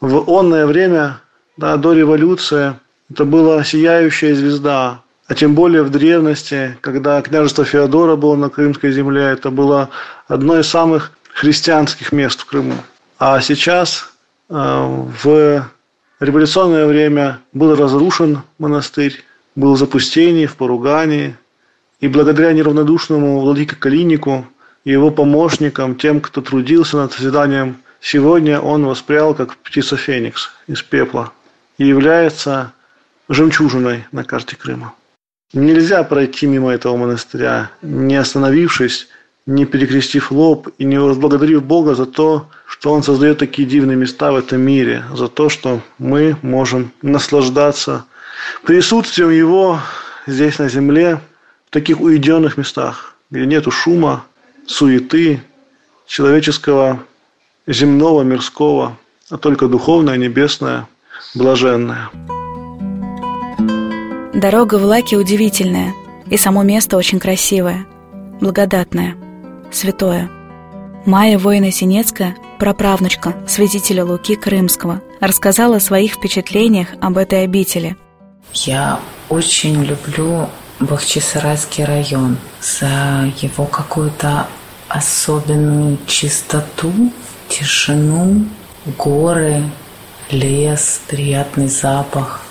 В 0.00 0.30
онное 0.30 0.66
время 0.66 1.20
да, 1.56 1.76
до 1.76 1.92
революции 1.92 2.74
это 3.10 3.24
была 3.24 3.64
сияющая 3.64 4.34
звезда. 4.34 5.02
А 5.28 5.34
тем 5.34 5.54
более 5.54 5.82
в 5.82 5.90
древности, 5.90 6.78
когда 6.80 7.20
княжество 7.20 7.64
Феодора 7.64 8.14
было 8.14 8.36
на 8.36 8.48
Крымской 8.48 8.92
земле, 8.92 9.22
это 9.24 9.50
было 9.50 9.90
одно 10.28 10.58
из 10.58 10.68
самых 10.68 11.10
христианских 11.34 12.12
мест 12.12 12.40
в 12.40 12.44
Крыму. 12.44 12.74
А 13.18 13.40
сейчас 13.40 14.12
э, 14.48 14.54
в 14.54 15.68
революционное 16.20 16.86
время 16.86 17.40
был 17.52 17.74
разрушен 17.74 18.42
монастырь, 18.58 19.24
был 19.56 19.74
в 19.74 19.78
запустении, 19.78 20.46
в 20.46 20.54
поругании. 20.54 21.36
И 21.98 22.06
благодаря 22.06 22.52
неравнодушному 22.52 23.40
владыке 23.40 23.74
Калинику 23.74 24.46
и 24.84 24.92
его 24.92 25.10
помощникам, 25.10 25.96
тем, 25.96 26.20
кто 26.20 26.40
трудился 26.40 26.98
над 26.98 27.12
созиданием, 27.12 27.78
сегодня 28.00 28.60
он 28.60 28.86
воспрял, 28.86 29.34
как 29.34 29.56
птица 29.56 29.96
Феникс 29.96 30.50
из 30.68 30.82
пепла 30.82 31.32
и 31.78 31.86
является 31.86 32.72
жемчужиной 33.28 34.06
на 34.12 34.22
карте 34.22 34.56
Крыма. 34.56 34.94
Нельзя 35.52 36.02
пройти 36.02 36.46
мимо 36.46 36.72
этого 36.72 36.96
монастыря, 36.96 37.70
не 37.82 38.16
остановившись, 38.16 39.08
не 39.46 39.64
перекрестив 39.64 40.32
лоб 40.32 40.68
и 40.78 40.84
не 40.84 40.98
возблагодарив 40.98 41.62
Бога 41.62 41.94
за 41.94 42.06
то, 42.06 42.48
что 42.66 42.92
Он 42.92 43.02
создает 43.02 43.38
такие 43.38 43.66
дивные 43.66 43.96
места 43.96 44.32
в 44.32 44.36
этом 44.36 44.60
мире, 44.60 45.04
за 45.14 45.28
то, 45.28 45.48
что 45.48 45.80
мы 45.98 46.36
можем 46.42 46.90
наслаждаться 47.00 48.04
присутствием 48.64 49.30
Его 49.30 49.80
здесь 50.26 50.58
на 50.58 50.68
земле, 50.68 51.20
в 51.68 51.70
таких 51.70 52.00
уединенных 52.00 52.56
местах, 52.56 53.14
где 53.30 53.46
нету 53.46 53.70
шума, 53.70 54.24
суеты, 54.66 55.42
человеческого, 56.06 57.04
земного, 57.66 58.22
мирского, 58.22 58.98
а 59.30 59.38
только 59.38 59.68
духовное, 59.68 60.16
небесное– 60.16 60.88
блаженная. 61.34 62.10
Дорога 64.36 64.74
в 64.74 64.84
Лаке 64.84 65.16
удивительная, 65.16 65.94
и 66.26 66.36
само 66.36 66.62
место 66.62 66.98
очень 66.98 67.18
красивое, 67.18 67.86
благодатное, 68.38 69.16
святое. 69.72 70.30
Майя 71.06 71.38
Воина-Синецкая, 71.38 72.36
праправнучка 72.58 73.34
святителя 73.48 74.04
Луки 74.04 74.36
Крымского, 74.36 75.00
рассказала 75.20 75.76
о 75.76 75.80
своих 75.80 76.16
впечатлениях 76.16 76.88
об 77.00 77.16
этой 77.16 77.44
обители. 77.44 77.96
Я 78.52 79.00
очень 79.30 79.82
люблю 79.82 80.50
Бахчисарайский 80.80 81.84
район 81.84 82.36
за 82.60 83.32
его 83.40 83.64
какую-то 83.64 84.48
особенную 84.88 85.96
чистоту, 86.06 86.92
тишину, 87.48 88.44
горы, 88.98 89.62
лес, 90.30 91.00
приятный 91.08 91.68
запах. 91.68 92.42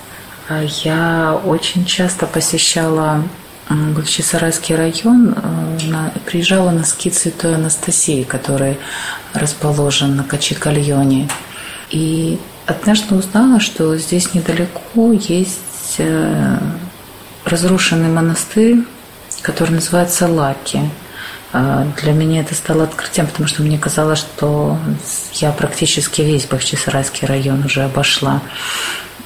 А 0.48 0.62
я 0.62 1.40
очень 1.44 1.86
часто 1.86 2.28
посещала 2.28 3.24
Бахчисарайский 3.70 4.76
район, 4.76 5.36
э, 5.36 6.10
приезжала 6.26 6.70
на 6.70 6.84
скит 6.84 7.16
Святой 7.16 7.56
Анастасии, 7.56 8.24
который 8.24 8.78
расположен 9.34 10.16
на 10.16 10.24
Качикальоне. 10.24 11.28
И 11.90 12.40
однажды 12.68 13.16
узнала, 13.16 13.60
что 13.60 13.98
здесь 13.98 14.36
недалеко 14.36 15.14
есть 15.14 15.96
э, 15.98 16.58
разрушенный 17.44 18.10
монастырь, 18.10 18.84
который 19.42 19.72
называется 19.72 20.28
Лаки. 20.28 20.82
А, 21.54 21.88
для 22.02 22.12
меня 22.12 22.42
это 22.42 22.54
стало 22.54 22.84
открытием, 22.84 23.28
потому 23.28 23.48
что 23.48 23.62
мне 23.64 23.80
казалось, 23.80 24.20
что 24.20 24.78
я 25.34 25.52
практически 25.52 26.22
весь 26.22 26.46
Бахчисарайский 26.46 27.28
район 27.28 27.64
уже 27.64 27.84
обошла. 27.84 28.42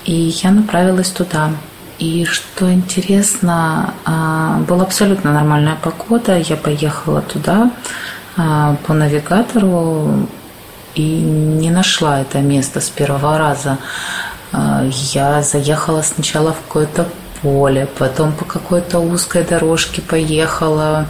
И 0.09 0.33
я 0.43 0.49
направилась 0.49 1.11
туда. 1.11 1.51
И 1.99 2.25
что 2.25 2.73
интересно, 2.73 3.93
а, 4.05 4.57
была 4.67 4.81
абсолютно 4.81 5.31
нормальная 5.31 5.75
погода. 5.75 6.35
Я 6.35 6.55
поехала 6.55 7.21
туда 7.21 7.71
а, 8.35 8.75
по 8.87 8.95
навигатору 8.95 10.27
и 10.95 11.03
не 11.03 11.69
нашла 11.69 12.21
это 12.21 12.39
место 12.39 12.81
с 12.81 12.89
первого 12.89 13.37
раза. 13.37 13.77
Я 15.13 15.43
заехала 15.43 16.01
сначала 16.01 16.53
в 16.53 16.61
какое-то 16.61 17.05
поле, 17.43 17.87
потом 17.99 18.31
по 18.31 18.45
какой-то 18.45 18.97
узкой 18.97 19.43
дорожке 19.43 20.01
поехала, 20.01 21.05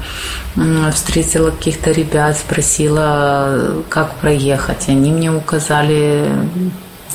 встретила 0.91 1.51
каких-то 1.51 1.91
ребят, 1.91 2.37
спросила, 2.37 3.81
как 3.87 4.15
проехать. 4.15 4.89
Они 4.89 5.13
мне 5.13 5.31
указали 5.31 6.29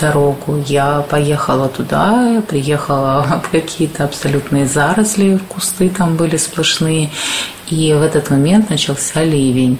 дорогу. 0.00 0.62
Я 0.66 1.00
поехала 1.00 1.68
туда, 1.68 2.42
приехала 2.48 3.22
в 3.44 3.50
какие-то 3.50 4.04
абсолютные 4.04 4.66
заросли, 4.66 5.38
кусты 5.48 5.88
там 5.88 6.16
были 6.16 6.36
сплошные. 6.36 7.10
И 7.68 7.94
в 7.94 8.02
этот 8.02 8.30
момент 8.30 8.70
начался 8.70 9.22
ливень. 9.22 9.78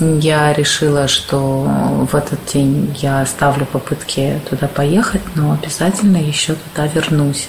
Я 0.00 0.52
решила, 0.52 1.06
что 1.06 1.68
в 2.10 2.14
этот 2.16 2.40
день 2.52 2.96
я 3.00 3.20
оставлю 3.20 3.66
попытки 3.66 4.40
туда 4.50 4.66
поехать, 4.66 5.22
но 5.36 5.52
обязательно 5.52 6.16
еще 6.16 6.54
туда 6.54 6.88
вернусь. 6.88 7.48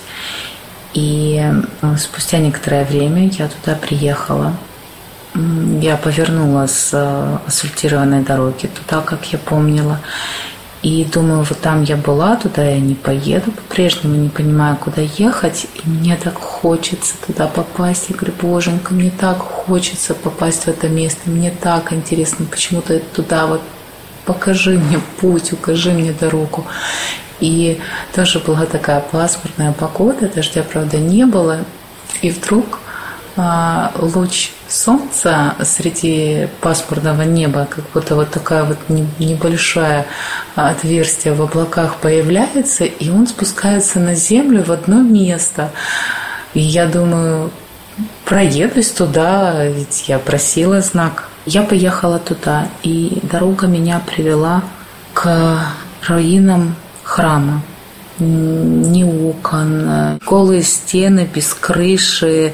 И 0.94 1.42
э, 1.82 1.98
спустя 1.98 2.38
некоторое 2.38 2.86
время 2.86 3.30
я 3.30 3.48
туда 3.48 3.76
приехала. 3.76 4.54
Я 5.82 5.98
повернула 5.98 6.68
с 6.68 6.92
э, 6.94 7.38
асфальтированной 7.48 8.22
дороги 8.22 8.68
туда, 8.68 9.02
как 9.02 9.26
я 9.34 9.40
помнила. 9.40 10.00
И 10.84 11.06
думаю, 11.06 11.44
вот 11.44 11.60
там 11.62 11.84
я 11.84 11.96
была, 11.96 12.36
туда 12.36 12.62
я 12.62 12.78
не 12.78 12.94
поеду 12.94 13.54
по-прежнему, 13.54 14.16
не 14.16 14.28
понимаю, 14.28 14.76
куда 14.76 15.02
ехать. 15.02 15.66
И 15.76 15.90
мне 15.90 16.18
так 16.18 16.36
хочется 16.36 17.16
туда 17.26 17.48
попасть. 17.48 18.10
Я 18.10 18.18
говорю, 18.18 18.34
боженька, 18.42 18.94
мне 18.94 19.10
так 19.10 19.38
хочется 19.38 20.14
попасть 20.14 20.64
в 20.64 20.68
это 20.68 20.90
место. 20.90 21.30
Мне 21.30 21.52
так 21.52 21.94
интересно, 21.94 22.46
почему-то 22.46 23.00
туда 23.00 23.48
вот 23.48 23.62
покажи 24.26 24.78
мне 24.78 25.00
путь, 25.22 25.54
укажи 25.54 25.92
мне 25.94 26.12
дорогу. 26.12 26.66
И 27.40 27.80
тоже 28.14 28.40
была 28.40 28.66
такая 28.66 29.00
пасмурная 29.00 29.72
погода, 29.72 30.28
дождя, 30.28 30.64
правда, 30.64 30.98
не 30.98 31.26
было. 31.26 31.60
И 32.22 32.30
вдруг 32.30 32.80
а, 33.38 33.94
луч 33.98 34.52
солнца 34.74 35.56
среди 35.64 36.48
пасмурного 36.60 37.22
неба, 37.22 37.68
как 37.70 37.86
будто 37.94 38.16
вот 38.16 38.32
такая 38.32 38.64
вот 38.64 38.78
небольшое 38.90 40.06
отверстие 40.56 41.34
в 41.36 41.42
облаках 41.42 41.98
появляется, 41.98 42.84
и 42.86 43.10
он 43.10 43.28
спускается 43.28 44.00
на 44.00 44.16
землю 44.16 44.64
в 44.64 44.72
одно 44.72 45.02
место. 45.02 45.72
И 46.54 46.60
я 46.60 46.88
думаю, 46.88 47.52
проедусь 48.26 48.90
туда, 48.90 49.66
ведь 49.66 50.06
я 50.08 50.18
просила 50.18 50.82
знак. 50.82 51.30
Я 51.46 51.64
поехала 51.64 52.20
туда, 52.20 52.68
и 52.82 53.20
дорога 53.24 53.68
меня 53.68 54.02
привела 54.06 54.64
к 55.14 55.60
руинам 56.08 56.76
храма. 57.04 57.62
Ни 58.20 59.04
окон, 59.04 60.20
голые 60.26 60.64
стены 60.64 61.28
без 61.32 61.54
крыши, 61.54 62.54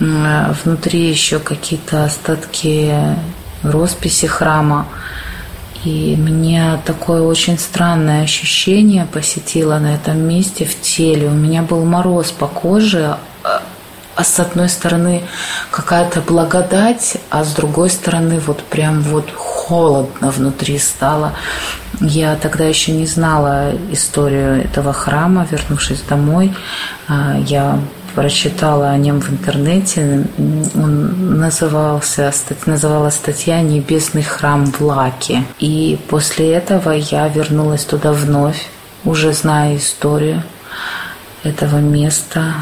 внутри 0.00 1.08
еще 1.08 1.38
какие-то 1.38 2.04
остатки 2.04 2.92
росписи 3.62 4.26
храма. 4.26 4.86
И 5.84 6.16
мне 6.16 6.80
такое 6.84 7.22
очень 7.22 7.58
странное 7.58 8.24
ощущение 8.24 9.06
посетило 9.06 9.78
на 9.78 9.94
этом 9.94 10.18
месте 10.18 10.64
в 10.64 10.80
теле. 10.80 11.28
У 11.28 11.34
меня 11.34 11.62
был 11.62 11.84
мороз 11.84 12.32
по 12.32 12.46
коже, 12.46 13.16
а 14.18 14.24
с 14.24 14.40
одной 14.40 14.68
стороны 14.68 15.22
какая-то 15.70 16.20
благодать, 16.20 17.18
а 17.30 17.44
с 17.44 17.54
другой 17.54 17.88
стороны 17.88 18.40
вот 18.40 18.64
прям 18.64 19.02
вот 19.02 19.30
холодно 19.30 20.32
внутри 20.32 20.78
стало. 20.78 21.34
Я 22.00 22.34
тогда 22.34 22.64
еще 22.64 22.90
не 22.90 23.06
знала 23.06 23.70
историю 23.92 24.64
этого 24.64 24.92
храма, 24.92 25.46
вернувшись 25.48 26.00
домой, 26.00 26.52
а, 27.06 27.38
я 27.46 27.78
прочитала 28.14 28.90
о 28.90 28.96
нем 28.96 29.20
в 29.20 29.30
интернете. 29.30 30.26
Он 30.74 31.38
назывался, 31.38 32.32
называлась 32.66 33.14
статья 33.14 33.60
«Небесный 33.60 34.22
храм 34.22 34.66
в 34.66 34.80
Лаке». 34.80 35.44
И 35.58 35.98
после 36.08 36.52
этого 36.52 36.90
я 36.92 37.28
вернулась 37.28 37.84
туда 37.84 38.12
вновь, 38.12 38.66
уже 39.04 39.32
зная 39.32 39.76
историю 39.76 40.42
этого 41.44 41.78
места. 41.78 42.54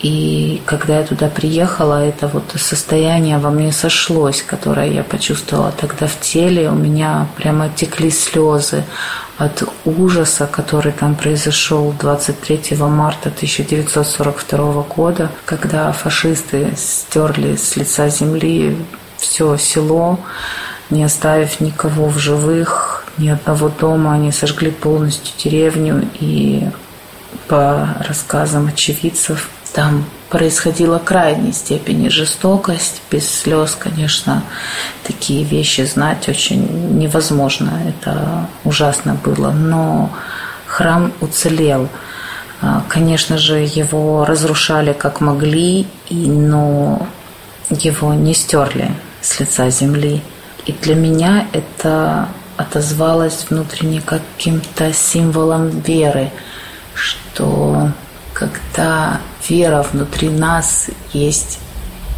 И 0.00 0.60
когда 0.66 0.98
я 0.98 1.06
туда 1.06 1.28
приехала, 1.28 2.04
это 2.04 2.28
вот 2.28 2.52
состояние 2.56 3.38
во 3.38 3.50
мне 3.50 3.72
сошлось, 3.72 4.42
которое 4.42 4.90
я 4.90 5.02
почувствовала 5.02 5.72
тогда 5.72 6.06
в 6.06 6.20
теле. 6.20 6.70
У 6.70 6.74
меня 6.74 7.26
прямо 7.36 7.70
текли 7.70 8.10
слезы 8.10 8.84
от 9.38 9.62
ужаса, 9.84 10.46
который 10.46 10.92
там 10.92 11.14
произошел 11.14 11.94
23 11.98 12.76
марта 12.78 13.30
1942 13.30 14.82
года, 14.82 15.30
когда 15.46 15.90
фашисты 15.92 16.74
стерли 16.76 17.56
с 17.56 17.76
лица 17.76 18.08
земли 18.10 18.76
все 19.16 19.56
село, 19.56 20.20
не 20.90 21.04
оставив 21.04 21.60
никого 21.60 22.08
в 22.08 22.18
живых, 22.18 23.04
ни 23.16 23.28
одного 23.28 23.70
дома, 23.70 24.12
они 24.12 24.30
сожгли 24.30 24.70
полностью 24.70 25.32
деревню 25.42 26.06
и 26.20 26.68
по 27.48 27.96
рассказам 28.06 28.68
очевидцев 28.68 29.48
там 29.76 30.06
происходила 30.30 30.98
крайней 30.98 31.52
степени 31.52 32.08
жестокость, 32.08 33.02
без 33.10 33.28
слез, 33.28 33.76
конечно, 33.78 34.42
такие 35.04 35.44
вещи 35.44 35.82
знать 35.82 36.30
очень 36.30 36.98
невозможно, 36.98 37.82
это 37.86 38.48
ужасно 38.64 39.18
было, 39.22 39.50
но 39.50 40.10
храм 40.66 41.12
уцелел. 41.20 41.90
А, 42.62 42.84
конечно 42.88 43.36
же, 43.36 43.58
его 43.58 44.24
разрушали 44.24 44.94
как 44.94 45.20
могли, 45.20 45.86
но 46.08 47.06
его 47.68 48.14
не 48.14 48.32
стерли 48.32 48.90
с 49.20 49.38
лица 49.40 49.68
земли. 49.68 50.22
И 50.64 50.72
для 50.72 50.94
меня 50.94 51.46
это 51.52 52.28
отозвалось 52.56 53.44
внутренне 53.50 54.00
каким-то 54.00 54.94
символом 54.94 55.68
веры, 55.68 56.30
что 56.94 57.90
когда 58.36 59.20
вера 59.48 59.82
внутри 59.90 60.28
нас 60.28 60.88
есть 61.14 61.58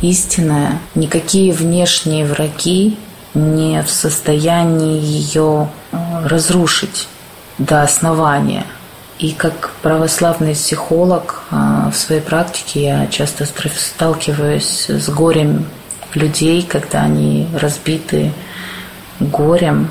истинная, 0.03 0.81
никакие 0.97 1.53
внешние 1.53 2.25
враги 2.25 2.99
не 3.35 3.81
в 3.85 3.91
состоянии 3.91 5.01
ее 5.01 5.69
э, 5.93 5.97
разрушить 6.27 7.07
до 7.59 7.83
основания. 7.83 8.65
И 9.21 9.33
как 9.33 9.71
православный 9.81 10.55
психолог 10.55 11.43
э, 11.53 11.91
в 11.93 11.97
своей 11.97 12.21
практике 12.21 12.83
я 12.83 13.07
часто 13.07 13.47
сталкиваюсь 13.47 14.91
с 14.91 15.09
горем 15.09 15.67
людей, 16.15 16.63
когда 16.69 17.03
они 17.03 17.47
разбиты 17.55 18.33
горем. 19.21 19.89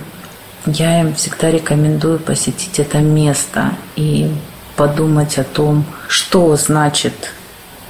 Я 0.66 1.00
им 1.00 1.16
всегда 1.16 1.52
рекомендую 1.52 2.20
посетить 2.20 2.80
это 2.80 2.98
место 2.98 3.72
и 3.96 4.30
подумать 4.78 5.38
о 5.38 5.44
том, 5.44 5.84
что 6.08 6.56
значит 6.56 7.34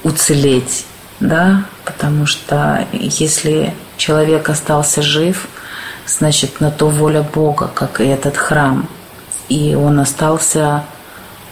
уцелеть, 0.02 0.86
да, 1.20 1.64
потому 1.84 2.26
что 2.26 2.86
если 2.92 3.74
человек 3.96 4.48
остался 4.48 5.02
жив, 5.02 5.46
значит, 6.06 6.60
на 6.60 6.70
то 6.70 6.88
воля 6.88 7.22
Бога, 7.22 7.70
как 7.72 8.00
и 8.00 8.06
этот 8.06 8.36
храм. 8.36 8.88
И 9.48 9.74
он 9.74 10.00
остался 10.00 10.84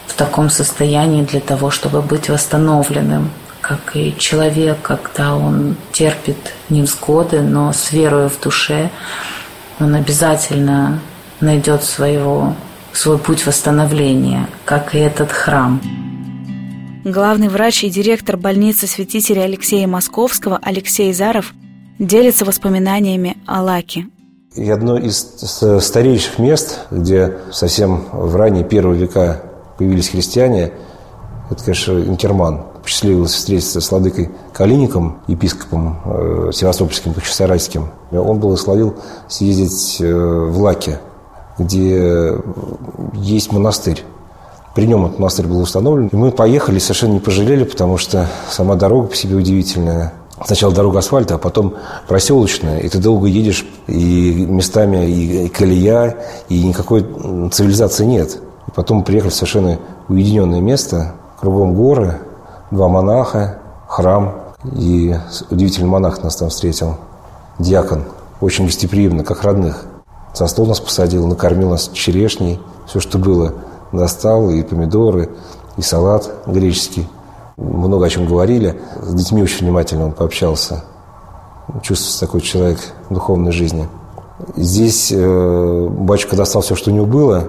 в 0.06 0.14
таком 0.14 0.50
состоянии 0.50 1.24
для 1.24 1.40
того, 1.40 1.70
чтобы 1.70 2.02
быть 2.02 2.28
восстановленным, 2.28 3.30
как 3.60 3.96
и 3.96 4.16
человек, 4.18 4.78
когда 4.82 5.34
он 5.34 5.76
терпит 5.92 6.36
невзгоды, 6.68 7.40
но 7.40 7.72
с 7.72 7.92
верой 7.92 8.28
в 8.28 8.40
душе, 8.40 8.90
он 9.78 9.94
обязательно 9.94 11.00
найдет 11.40 11.84
своего, 11.84 12.54
свой 12.96 13.18
путь 13.18 13.46
восстановления, 13.46 14.48
как 14.64 14.94
и 14.94 14.98
этот 14.98 15.30
храм. 15.30 15.80
Главный 17.04 17.48
врач 17.48 17.84
и 17.84 17.90
директор 17.90 18.36
больницы 18.36 18.86
святителя 18.86 19.42
Алексея 19.42 19.86
Московского 19.86 20.58
Алексей 20.60 21.12
Заров 21.12 21.52
делится 21.98 22.44
воспоминаниями 22.44 23.36
о 23.46 23.62
Лаке. 23.62 24.06
И 24.54 24.68
одно 24.70 24.98
из 24.98 25.16
старейших 25.80 26.38
мест, 26.38 26.80
где 26.90 27.36
совсем 27.52 28.06
в 28.10 28.34
ранние 28.34 28.64
первые 28.64 28.98
века 29.02 29.42
появились 29.78 30.08
христиане, 30.08 30.72
это, 31.50 31.62
конечно, 31.62 31.92
Инкерман. 31.92 32.64
Посчастливилось 32.82 33.32
встретиться 33.32 33.80
с 33.80 33.90
владыкой 33.90 34.30
Калиником, 34.52 35.20
епископом 35.26 36.00
э, 36.04 36.50
Севастопольским, 36.52 37.12
Бахчисарайским. 37.12 37.88
Он 38.12 38.38
благословил 38.38 38.96
съездить 39.28 40.00
э, 40.00 40.12
в 40.12 40.58
Лаке, 40.60 40.98
где 41.58 42.34
есть 43.14 43.52
монастырь. 43.52 44.02
При 44.74 44.86
нем 44.86 45.06
этот 45.06 45.18
монастырь 45.18 45.46
был 45.46 45.60
установлен. 45.60 46.08
И 46.08 46.16
мы 46.16 46.30
поехали, 46.30 46.78
совершенно 46.78 47.14
не 47.14 47.20
пожалели, 47.20 47.64
потому 47.64 47.96
что 47.96 48.28
сама 48.50 48.74
дорога 48.74 49.08
по 49.08 49.16
себе 49.16 49.36
удивительная. 49.36 50.12
Сначала 50.44 50.74
дорога 50.74 50.98
асфальта, 50.98 51.36
а 51.36 51.38
потом 51.38 51.76
проселочная, 52.06 52.80
и 52.80 52.88
ты 52.90 52.98
долго 52.98 53.26
едешь, 53.26 53.66
и 53.86 54.44
местами 54.46 55.10
и, 55.10 55.46
и 55.46 55.48
колея, 55.48 56.18
и 56.50 56.62
никакой 56.62 57.06
цивилизации 57.50 58.04
нет. 58.04 58.38
И 58.68 58.70
потом 58.72 58.98
мы 58.98 59.04
приехали 59.04 59.30
в 59.30 59.34
совершенно 59.34 59.78
уединенное 60.08 60.60
место, 60.60 61.14
кругом 61.40 61.74
горы, 61.74 62.18
два 62.70 62.88
монаха, 62.88 63.60
храм, 63.88 64.34
и 64.74 65.16
удивительный 65.50 65.88
монах 65.88 66.22
нас 66.22 66.36
там 66.36 66.50
встретил, 66.50 66.96
диакон, 67.58 68.04
очень 68.42 68.66
гостеприимно, 68.66 69.24
как 69.24 69.42
родных. 69.42 69.86
За 70.36 70.46
стол 70.48 70.66
нас 70.66 70.80
посадил, 70.80 71.26
накормил 71.26 71.70
нас 71.70 71.88
черешней, 71.94 72.60
все, 72.86 73.00
что 73.00 73.16
было, 73.16 73.54
достал, 73.90 74.50
и 74.50 74.62
помидоры, 74.62 75.30
и 75.78 75.82
салат 75.82 76.30
греческий 76.46 77.08
много 77.56 78.04
о 78.04 78.08
чем 78.10 78.26
говорили. 78.26 78.78
С 79.02 79.14
детьми 79.14 79.42
очень 79.42 79.64
внимательно 79.64 80.04
он 80.04 80.12
пообщался. 80.12 80.84
Чувствуется 81.82 82.20
такой 82.20 82.42
человек 82.42 82.78
в 83.08 83.14
духовной 83.14 83.50
жизни. 83.50 83.88
Здесь 84.56 85.10
э, 85.10 85.88
батюшка 85.88 86.36
достал 86.36 86.60
все, 86.60 86.74
что 86.74 86.90
у 86.90 86.94
него 86.94 87.06
было. 87.06 87.44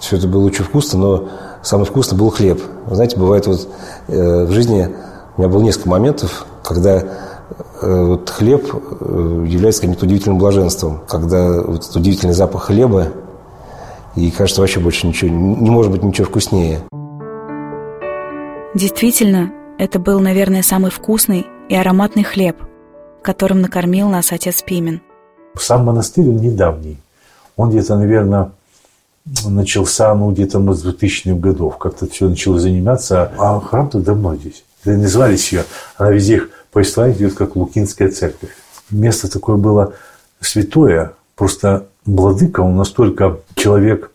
Все 0.00 0.16
это 0.16 0.26
было 0.26 0.44
очень 0.44 0.64
вкусно, 0.64 0.98
но 0.98 1.28
самое 1.62 1.86
вкусное 1.86 2.18
был 2.18 2.30
хлеб. 2.30 2.60
Знаете, 2.90 3.16
бывает 3.16 3.46
вот 3.46 3.68
э, 4.08 4.46
в 4.46 4.50
жизни 4.50 4.92
у 5.36 5.40
меня 5.40 5.48
было 5.48 5.62
несколько 5.62 5.88
моментов, 5.88 6.44
когда 6.64 7.04
вот 7.80 8.30
хлеб 8.30 8.64
э, 8.72 9.44
является 9.46 9.82
каким-то 9.82 10.06
удивительным 10.06 10.38
блаженством, 10.38 11.00
когда 11.08 11.62
вот 11.62 11.80
этот 11.80 11.96
удивительный 11.96 12.34
запах 12.34 12.64
хлеба, 12.64 13.08
и 14.16 14.30
кажется, 14.30 14.60
вообще 14.60 14.80
больше 14.80 15.06
ничего, 15.06 15.30
не 15.30 15.70
может 15.70 15.90
быть 15.90 16.02
ничего 16.02 16.26
вкуснее. 16.26 16.80
Действительно, 18.74 19.52
это 19.78 19.98
был, 19.98 20.20
наверное, 20.20 20.62
самый 20.62 20.90
вкусный 20.90 21.46
и 21.68 21.74
ароматный 21.74 22.24
хлеб, 22.24 22.56
которым 23.22 23.60
накормил 23.60 24.08
нас 24.08 24.32
отец 24.32 24.62
Пимен. 24.62 25.00
Сам 25.58 25.84
монастырь, 25.84 26.28
он 26.28 26.36
недавний. 26.36 26.98
Он 27.56 27.70
где-то, 27.70 27.96
наверное, 27.96 28.52
начался, 29.44 30.14
ну, 30.14 30.30
где-то 30.30 30.58
ну, 30.58 30.72
с 30.72 30.84
2000-х 30.84 31.38
годов. 31.38 31.78
Как-то 31.78 32.06
все 32.06 32.28
начало 32.28 32.58
заниматься. 32.58 33.32
А 33.38 33.60
храм-то 33.60 33.98
давно 33.98 34.36
здесь. 34.36 34.64
Это 34.84 34.96
назывались 34.96 35.52
ее. 35.52 35.64
Она 35.96 36.10
везде 36.10 36.36
их 36.36 36.50
повествование 36.72 37.16
идет 37.18 37.34
как 37.34 37.54
Лукинская 37.54 38.08
церковь. 38.08 38.50
Место 38.90 39.30
такое 39.30 39.56
было 39.56 39.94
святое. 40.40 41.12
Просто 41.36 41.86
владыка, 42.04 42.60
он 42.60 42.76
настолько 42.76 43.38
человек 43.54 44.10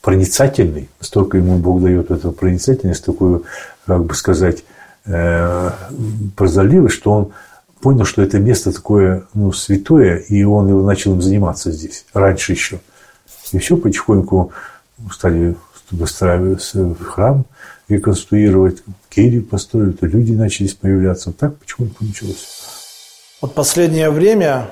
проницательный, 0.00 0.88
настолько 1.00 1.36
ему 1.38 1.58
Бог 1.58 1.82
дает 1.82 2.10
эту 2.10 2.32
проницательность, 2.32 3.04
такую 3.04 3.44
как 3.86 4.04
бы 4.04 4.14
сказать, 4.14 4.64
э, 5.04 5.70
прозорливый, 6.36 6.88
что 6.88 7.12
он 7.12 7.32
понял, 7.80 8.04
что 8.04 8.22
это 8.22 8.38
место 8.38 8.72
такое 8.72 9.24
ну, 9.34 9.52
святое, 9.52 10.16
и 10.16 10.42
он 10.44 10.68
его 10.68 10.82
начал 10.82 11.14
им 11.14 11.22
заниматься 11.22 11.70
здесь, 11.72 12.04
раньше 12.12 12.52
еще. 12.52 12.80
И 13.52 13.58
все 13.58 13.76
потихоньку 13.76 14.52
стали 15.12 15.56
выстраивать 15.90 16.72
храм, 17.00 17.44
реконструировать, 17.88 18.82
келью 19.22 19.44
построить, 19.44 20.02
люди 20.02 20.32
начали 20.32 20.68
появляться. 20.68 21.32
Так 21.32 21.56
потихоньку 21.58 22.04
началось. 22.04 22.46
Вот 23.40 23.54
последнее 23.54 24.10
время 24.10 24.68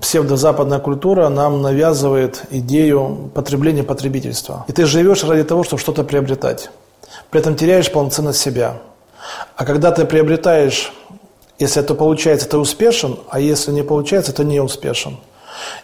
псевдозападная 0.00 0.78
культура 0.78 1.28
нам 1.28 1.62
навязывает 1.62 2.42
идею 2.50 3.30
потребления 3.34 3.82
потребительства. 3.82 4.64
И 4.68 4.72
ты 4.72 4.86
живешь 4.86 5.24
ради 5.24 5.44
того, 5.44 5.64
чтобы 5.64 5.80
что-то 5.80 6.04
приобретать 6.04 6.70
при 7.30 7.40
этом 7.40 7.56
теряешь 7.56 7.90
полноценность 7.90 8.40
себя. 8.40 8.78
А 9.56 9.64
когда 9.64 9.90
ты 9.90 10.04
приобретаешь, 10.04 10.92
если 11.58 11.82
это 11.82 11.94
получается, 11.94 12.48
ты 12.48 12.56
успешен, 12.56 13.18
а 13.30 13.40
если 13.40 13.72
не 13.72 13.82
получается, 13.82 14.32
ты 14.32 14.44
не 14.44 14.60
успешен. 14.60 15.18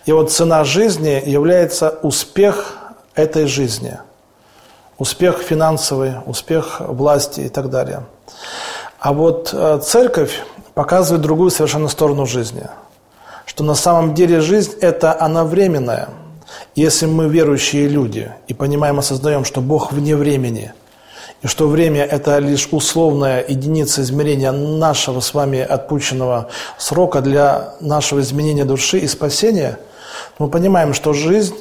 И 0.07 0.13
вот 0.13 0.31
цена 0.31 0.65
жизни 0.65 1.23
является 1.25 1.91
успех 2.03 2.77
этой 3.15 3.47
жизни. 3.47 3.99
Успех 4.99 5.39
финансовый, 5.39 6.15
успех 6.27 6.81
власти 6.81 7.41
и 7.41 7.49
так 7.49 7.71
далее. 7.71 8.05
А 9.01 9.13
вот 9.13 9.51
э, 9.53 9.81
церковь 9.83 10.43
показывает 10.75 11.23
другую 11.23 11.51
совершенно 11.51 11.89
сторону 11.89 12.27
жизни. 12.27 12.69
Что 13.47 13.65
на 13.65 13.75
самом 13.75 14.15
деле 14.15 14.41
жизнь– 14.41 14.73
это 14.81 15.21
она 15.21 15.45
временная. 15.45 16.09
Если 16.75 17.07
мы 17.07 17.29
верующие 17.29 17.89
люди 17.89 18.33
и 18.47 18.55
понимаем, 18.55 18.99
осознаем, 18.99 19.45
что 19.45 19.61
Бог 19.61 19.93
вне 19.93 20.17
времени– 20.17 20.73
и 21.45 21.47
что 21.47 21.69
время– 21.69 22.05
это 22.11 22.39
лишь 22.39 22.69
условная 22.71 23.45
единица 23.47 24.01
измерения 24.01 24.51
нашего 24.51 25.21
с 25.21 25.35
вами 25.35 25.61
отпущенного 25.61 26.49
срока 26.79 27.21
для 27.21 27.75
нашего 27.81 28.21
изменения 28.21 28.65
души 28.65 28.97
и 28.97 29.07
спасения, 29.07 29.79
мы 30.39 30.49
понимаем, 30.49 30.95
что 30.95 31.13
жизнь 31.13 31.55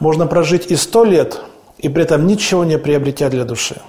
можно 0.00 0.26
прожить 0.26 0.72
и 0.72 0.74
сто 0.74 1.04
лет, 1.04 1.40
и 1.80 1.88
при 1.88 2.02
этом 2.02 2.26
ничего 2.26 2.64
не 2.64 2.78
приобретя 2.78 3.28
для 3.28 3.44
души. 3.44 3.80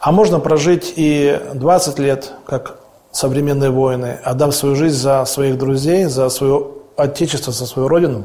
А 0.00 0.12
можно 0.12 0.40
прожить 0.40 0.92
и 0.96 1.40
20 1.54 1.98
лет, 1.98 2.32
как 2.46 2.78
современные 3.12 3.70
воины, 3.70 4.18
отдав 4.22 4.54
свою 4.54 4.76
жизнь 4.76 4.96
за 4.96 5.24
своих 5.24 5.58
друзей, 5.58 6.04
за 6.04 6.28
свое 6.28 6.68
отечество, 6.96 7.52
за 7.52 7.66
свою 7.66 7.88
родину, 7.88 8.24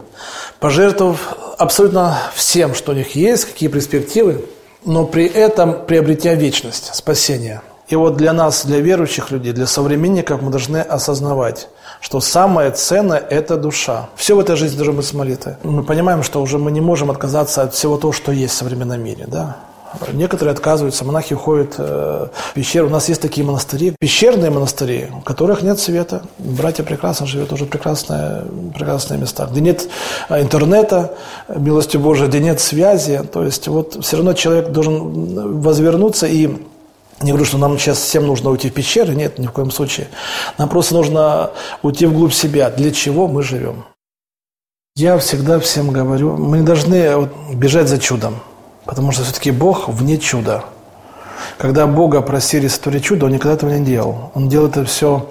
пожертвовав 0.59 1.35
абсолютно 1.57 2.17
всем, 2.35 2.75
что 2.75 2.91
у 2.91 2.95
них 2.95 3.15
есть, 3.15 3.45
какие 3.45 3.69
перспективы– 3.69 4.45
но 4.85 5.05
при 5.05 5.25
этом 5.25 5.85
приобретя 5.85 6.33
вечность, 6.35 6.93
спасение. 6.95 7.61
И 7.87 7.95
вот 7.95 8.17
для 8.17 8.33
нас, 8.33 8.65
для 8.65 8.79
верующих 8.79 9.31
людей, 9.31 9.51
для 9.51 9.65
современников 9.65 10.41
мы 10.41 10.51
должны 10.51 10.77
осознавать, 10.77 11.69
что 12.01 12.19
самое 12.19 12.71
ценное– 12.71 13.19
это 13.29 13.57
душа. 13.57 14.09
Все 14.15 14.35
в 14.35 14.39
этой 14.39 14.55
жизни 14.55 14.77
должно 14.77 14.93
быть 14.93 15.05
с 15.05 15.13
молитвой. 15.13 15.55
Мы 15.63 15.83
понимаем, 15.83 16.23
что 16.23 16.41
уже 16.41 16.57
мы 16.57 16.71
не 16.71 16.81
можем 16.81 17.11
отказаться 17.11 17.63
от 17.63 17.73
всего 17.73 17.97
того, 17.97 18.13
что 18.13 18.31
есть 18.31 18.53
в 18.53 18.57
современном 18.57 19.03
мире. 19.03 19.25
Да? 19.27 19.57
Некоторые 20.13 20.53
отказываются, 20.53 21.03
монахи 21.03 21.33
уходят 21.33 21.75
э, 21.77 22.27
в 22.31 22.53
пещеру. 22.53 22.87
У 22.87 22.89
нас 22.91 23.09
есть 23.09 23.21
такие 23.21 23.45
монастыри, 23.45 23.95
пещерные 23.99 24.51
монастыри, 24.51 25.07
у 25.17 25.21
которых 25.21 25.63
нет 25.63 25.79
света. 25.79 26.21
Братья 26.37 26.83
прекрасно 26.83 27.25
живут, 27.25 27.51
уже 27.51 27.65
прекрасные, 27.65 28.43
прекрасные 28.75 29.19
места, 29.19 29.47
где 29.51 29.61
нет 29.61 29.89
э, 30.29 30.41
интернета, 30.41 31.15
милостью 31.47 32.01
Божией, 32.01 32.27
где 32.27 32.39
нет 32.39 32.59
связи. 32.59 33.21
То 33.31 33.43
есть 33.43 33.67
вот 33.67 34.03
все 34.03 34.17
равно 34.17 34.33
человек 34.33 34.69
должен 34.69 35.59
возвернуться 35.59 36.27
и 36.27 36.49
не 37.21 37.31
говорю, 37.31 37.45
что 37.45 37.57
нам 37.57 37.77
сейчас 37.77 37.99
всем 37.99 38.27
нужно 38.27 38.49
уйти 38.49 38.69
в 38.69 38.73
пещеры, 38.73 39.13
нет, 39.15 39.39
ни 39.39 39.47
в 39.47 39.51
коем 39.51 39.71
случае. 39.71 40.07
Нам 40.57 40.69
просто 40.69 40.93
нужно 40.93 41.51
уйти 41.81 42.05
вглубь 42.05 42.33
себя, 42.33 42.69
для 42.69 42.91
чего 42.91 43.27
мы 43.27 43.43
живем. 43.43 43.85
Я 44.95 45.17
всегда 45.17 45.59
всем 45.59 45.91
говорю, 45.91 46.37
мы 46.37 46.59
не 46.59 46.65
должны 46.65 47.29
бежать 47.53 47.87
за 47.87 47.99
чудом. 47.99 48.39
Потому 48.85 49.11
что 49.11 49.23
все-таки 49.23 49.51
Бог 49.51 49.87
вне 49.87 50.17
чуда. 50.17 50.63
Когда 51.57 51.87
Бога 51.87 52.21
просили 52.21 52.67
сотворить 52.67 53.03
чудо, 53.03 53.27
Он 53.27 53.33
никогда 53.33 53.53
этого 53.53 53.69
не 53.69 53.85
делал. 53.85 54.31
Он 54.33 54.49
делал 54.49 54.67
это 54.67 54.83
все 54.85 55.29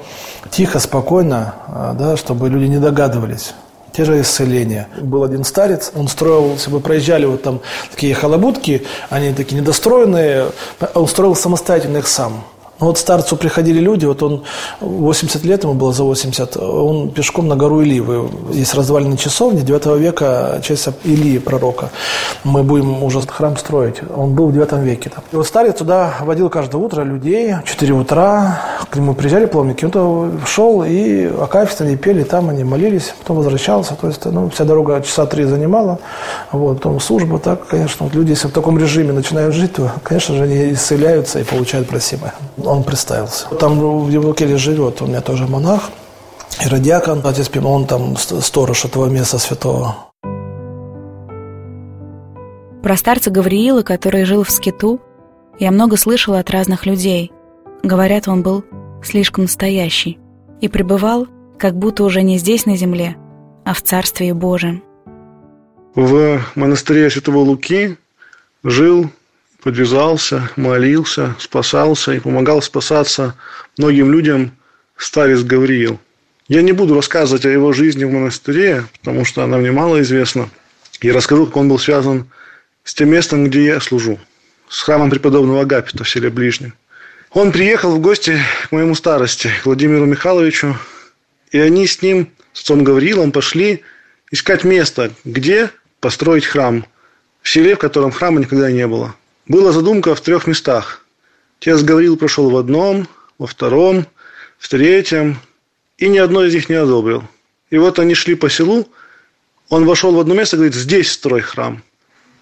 тихо, 0.50 0.78
спокойно, 0.78 1.54
а, 1.66 1.92
да, 1.94 2.16
чтобы 2.16 2.48
люди 2.48 2.66
не 2.66 2.78
догадывались. 2.78 3.54
Те 3.98 4.04
же 4.04 4.20
исцеления. 4.20 4.86
Был 5.00 5.24
один 5.24 5.42
старец, 5.42 5.90
он 5.92 6.06
строил, 6.06 6.56
бы 6.70 6.78
проезжали 6.78 7.26
вот 7.26 7.42
там 7.42 7.60
такие 7.90 8.14
халабутки, 8.14 8.86
они 9.10 9.32
такие 9.32 9.60
недостроенные, 9.60 10.52
он 10.94 11.08
строил 11.08 11.34
самостоятельно 11.34 11.96
их 11.96 12.06
сам. 12.06 12.44
Ну, 12.80 12.86
вот 12.86 12.98
старцу 12.98 13.36
приходили 13.36 13.80
люди, 13.80 14.06
вот 14.06 14.22
он 14.22 14.44
80 14.80 15.44
лет, 15.44 15.64
ему 15.64 15.74
было 15.74 15.92
за 15.92 16.04
80, 16.04 16.56
он 16.56 17.10
пешком 17.10 17.48
на 17.48 17.56
гору 17.56 17.82
Иливы. 17.82 18.28
Есть 18.52 18.74
развалины 18.74 19.16
часовни 19.16 19.62
9 19.62 19.98
века, 19.98 20.60
часть 20.62 20.88
Илии 21.02 21.38
пророка. 21.38 21.90
Мы 22.44 22.62
будем 22.62 23.02
уже 23.02 23.20
храм 23.22 23.56
строить. 23.56 23.96
Он 24.14 24.32
был 24.34 24.48
в 24.48 24.52
9 24.52 24.72
веке. 24.84 25.10
Там. 25.10 25.24
И 25.32 25.36
вот 25.36 25.46
старец 25.46 25.78
туда 25.78 26.14
водил 26.20 26.50
каждое 26.50 26.76
утро 26.76 27.02
людей, 27.02 27.56
4 27.64 27.92
утра, 27.94 28.60
к 28.88 28.94
нему 28.94 29.14
приезжали 29.14 29.46
паломники, 29.46 29.84
он 29.84 29.90
туда 29.90 30.46
шел 30.46 30.84
и 30.84 31.26
акафисты 31.26 31.96
пели, 31.96 32.22
там 32.22 32.48
они 32.48 32.62
молились, 32.62 33.12
потом 33.18 33.38
возвращался. 33.38 33.96
То 33.96 34.06
есть 34.06 34.24
ну, 34.24 34.50
вся 34.50 34.64
дорога 34.64 35.00
часа 35.02 35.26
три 35.26 35.44
занимала, 35.44 35.98
вот, 36.52 36.76
потом 36.76 37.00
служба, 37.00 37.40
так, 37.40 37.66
конечно. 37.66 38.06
Вот 38.06 38.14
люди, 38.14 38.30
если 38.30 38.46
в 38.46 38.52
таком 38.52 38.78
режиме 38.78 39.12
начинают 39.12 39.52
жить, 39.52 39.72
то, 39.72 39.90
конечно 40.04 40.36
же, 40.36 40.44
они 40.44 40.72
исцеляются 40.72 41.40
и 41.40 41.42
получают 41.42 41.88
просимое 41.88 42.34
он 42.68 42.84
представился. 42.84 43.46
Там 43.48 43.78
в 43.78 44.08
Евлокеле 44.08 44.56
живет 44.56 45.02
у 45.02 45.06
меня 45.06 45.20
тоже 45.20 45.46
монах, 45.46 45.90
иродиакон, 46.64 47.22
отец 47.24 47.48
Пима, 47.48 47.68
он 47.68 47.86
там 47.86 48.16
сторож 48.16 48.84
этого 48.84 49.06
места 49.06 49.38
святого. 49.38 49.96
Про 52.82 52.96
старца 52.96 53.30
Гавриила, 53.30 53.82
который 53.82 54.24
жил 54.24 54.44
в 54.44 54.50
скиту, 54.50 55.00
я 55.58 55.70
много 55.70 55.96
слышала 55.96 56.38
от 56.38 56.50
разных 56.50 56.86
людей. 56.86 57.32
Говорят, 57.82 58.28
он 58.28 58.42
был 58.42 58.64
слишком 59.02 59.44
настоящий 59.44 60.18
и 60.60 60.68
пребывал, 60.68 61.26
как 61.58 61.76
будто 61.76 62.04
уже 62.04 62.22
не 62.22 62.38
здесь 62.38 62.66
на 62.66 62.76
земле, 62.76 63.16
а 63.64 63.74
в 63.74 63.82
Царстве 63.82 64.32
Божьем. 64.34 64.82
В 65.94 66.40
монастыре 66.54 67.10
Святого 67.10 67.38
Луки 67.38 67.96
жил 68.62 69.10
подвязался, 69.62 70.50
молился, 70.56 71.34
спасался 71.38 72.12
и 72.12 72.20
помогал 72.20 72.62
спасаться 72.62 73.34
многим 73.76 74.12
людям 74.12 74.52
старец 74.96 75.42
Гавриил. 75.42 76.00
Я 76.48 76.62
не 76.62 76.72
буду 76.72 76.94
рассказывать 76.94 77.44
о 77.44 77.50
его 77.50 77.72
жизни 77.72 78.04
в 78.04 78.10
монастыре, 78.10 78.84
потому 79.00 79.24
что 79.24 79.42
она 79.44 79.58
мне 79.58 79.70
мало 79.70 80.00
известна. 80.00 80.48
Я 81.02 81.12
расскажу, 81.12 81.46
как 81.46 81.56
он 81.56 81.68
был 81.68 81.78
связан 81.78 82.30
с 82.84 82.94
тем 82.94 83.10
местом, 83.10 83.44
где 83.44 83.64
я 83.64 83.80
служу, 83.80 84.18
с 84.68 84.80
храмом 84.80 85.10
преподобного 85.10 85.60
Агапита 85.60 86.04
в 86.04 86.08
селе 86.08 86.30
Ближнем. 86.30 86.74
Он 87.30 87.52
приехал 87.52 87.94
в 87.94 88.00
гости 88.00 88.40
к 88.64 88.72
моему 88.72 88.94
старости, 88.94 89.50
к 89.62 89.66
Владимиру 89.66 90.06
Михайловичу, 90.06 90.78
и 91.50 91.58
они 91.58 91.86
с 91.86 92.00
ним, 92.00 92.30
с 92.54 92.62
отцом 92.62 92.82
Гавриилом, 92.82 93.32
пошли 93.32 93.82
искать 94.30 94.64
место, 94.64 95.12
где 95.24 95.70
построить 96.00 96.46
храм, 96.46 96.86
в 97.42 97.48
селе, 97.48 97.76
в 97.76 97.78
котором 97.78 98.10
храма 98.10 98.40
никогда 98.40 98.70
не 98.70 98.86
было. 98.86 99.14
Была 99.48 99.72
задумка 99.72 100.14
в 100.14 100.20
трех 100.20 100.46
местах. 100.46 101.04
Отец 101.58 101.82
Гаврил 101.82 102.18
прошел 102.18 102.50
в 102.50 102.56
одном, 102.56 103.08
во 103.38 103.46
втором, 103.46 104.06
в 104.58 104.68
третьем, 104.68 105.38
и 105.96 106.08
ни 106.08 106.18
одно 106.18 106.44
из 106.44 106.54
них 106.54 106.68
не 106.68 106.74
одобрил. 106.74 107.24
И 107.70 107.78
вот 107.78 107.98
они 107.98 108.14
шли 108.14 108.34
по 108.34 108.50
селу, 108.50 108.88
он 109.70 109.86
вошел 109.86 110.14
в 110.14 110.20
одно 110.20 110.34
место 110.34 110.56
и 110.56 110.58
говорит, 110.58 110.74
здесь 110.74 111.10
строй 111.10 111.40
храм. 111.40 111.82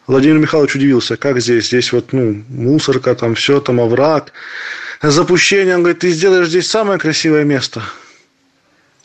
Владимир 0.08 0.38
Михайлович 0.38 0.74
удивился, 0.74 1.16
как 1.16 1.40
здесь? 1.40 1.66
Здесь 1.66 1.92
вот, 1.92 2.12
ну, 2.12 2.44
мусорка, 2.48 3.14
там 3.14 3.36
все, 3.36 3.60
там 3.60 3.80
овраг, 3.80 4.32
запущение. 5.00 5.76
Он 5.76 5.82
говорит, 5.82 6.00
ты 6.00 6.10
сделаешь 6.10 6.48
здесь 6.48 6.68
самое 6.68 6.98
красивое 6.98 7.44
место. 7.44 7.82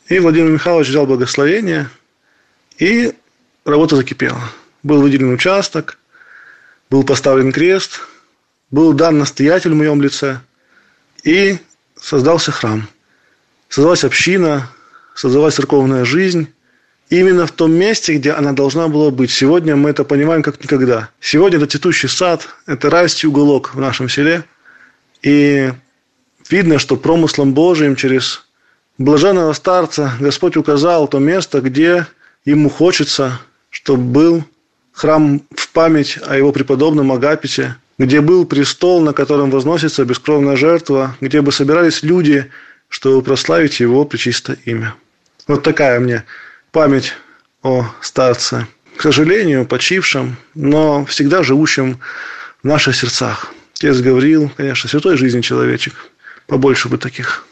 И 0.08 0.20
Владимир 0.20 0.50
Михайлович 0.50 0.90
взял 0.90 1.06
благословение, 1.06 1.90
и 2.78 3.14
работа 3.64 3.96
закипела. 3.96 4.42
Был 4.84 5.02
выделен 5.02 5.34
участок, 5.34 5.98
был 6.92 7.04
поставлен 7.04 7.54
крест, 7.54 8.02
был 8.70 8.92
дан 8.94 9.18
настоятель 9.18 9.72
в 9.72 9.76
моем 9.76 10.02
лице, 10.02 10.42
и 11.24 11.58
создался 12.00 12.52
храм. 12.52 12.88
Создалась 13.70 14.04
община, 14.04 14.70
создалась 15.16 15.56
церковная 15.56 16.04
жизнь, 16.04 16.54
именно 17.10 17.48
в 17.48 17.54
том 17.54 17.72
месте, 17.72 18.16
где 18.16 18.34
она 18.34 18.52
должна 18.52 18.90
была 18.90 19.10
быть. 19.10 19.32
Сегодня 19.32 19.78
мы 19.78 19.90
это 19.90 20.04
понимаем 20.04 20.44
как 20.44 20.62
никогда. 20.62 21.10
Сегодня 21.22 21.58
это 21.58 21.68
цветущий 21.68 22.10
сад, 22.10 22.50
это 22.66 22.90
райский 22.90 23.28
уголок 23.28 23.74
в 23.74 23.80
нашем 23.80 24.10
селе. 24.10 24.44
И 25.22 25.72
видно, 26.50 26.78
что 26.78 26.98
промыслом 26.98 27.54
Божиим 27.54 27.96
через 27.96 28.46
блаженного 28.98 29.54
старца 29.54 30.12
Господь 30.20 30.58
указал 30.58 31.08
то 31.08 31.20
место, 31.20 31.62
где 31.62 32.08
ему 32.44 32.70
хочется, 32.70 33.40
чтобы 33.70 34.04
был 34.04 34.44
храм 35.02 35.42
в 35.56 35.70
память 35.70 36.20
о 36.28 36.38
его 36.38 36.52
преподобном 36.52 37.12
Агапите, 37.12 37.76
где 37.98 38.22
был 38.22 38.46
престол, 38.46 39.02
на 39.02 39.14
котором 39.14 39.50
возносится 39.50 40.06
бескровная 40.06 40.56
жертва, 40.56 41.18
где 41.20 41.42
бы 41.42 41.52
собирались 41.52 42.04
люди, 42.04 42.52
чтобы 42.88 43.24
прославить 43.24 43.80
его 43.80 44.06
пречистое 44.06 44.58
имя. 44.66 44.94
Вот 45.48 45.64
такая 45.64 46.00
мне 46.00 46.24
память 46.72 47.14
о 47.64 47.88
старце. 48.00 48.68
К 48.96 49.02
сожалению, 49.02 49.66
почившем, 49.66 50.36
но 50.54 51.04
всегда 51.06 51.42
живущем 51.42 52.00
в 52.62 52.68
наших 52.68 52.96
сердцах. 52.96 53.52
Отец 53.74 53.98
Гавриил, 54.02 54.52
конечно, 54.56 54.88
святой 54.88 55.18
жизни 55.18 55.42
человечек. 55.42 55.94
Побольше 56.46 56.90
бы 56.90 57.00
таких. 57.00 57.48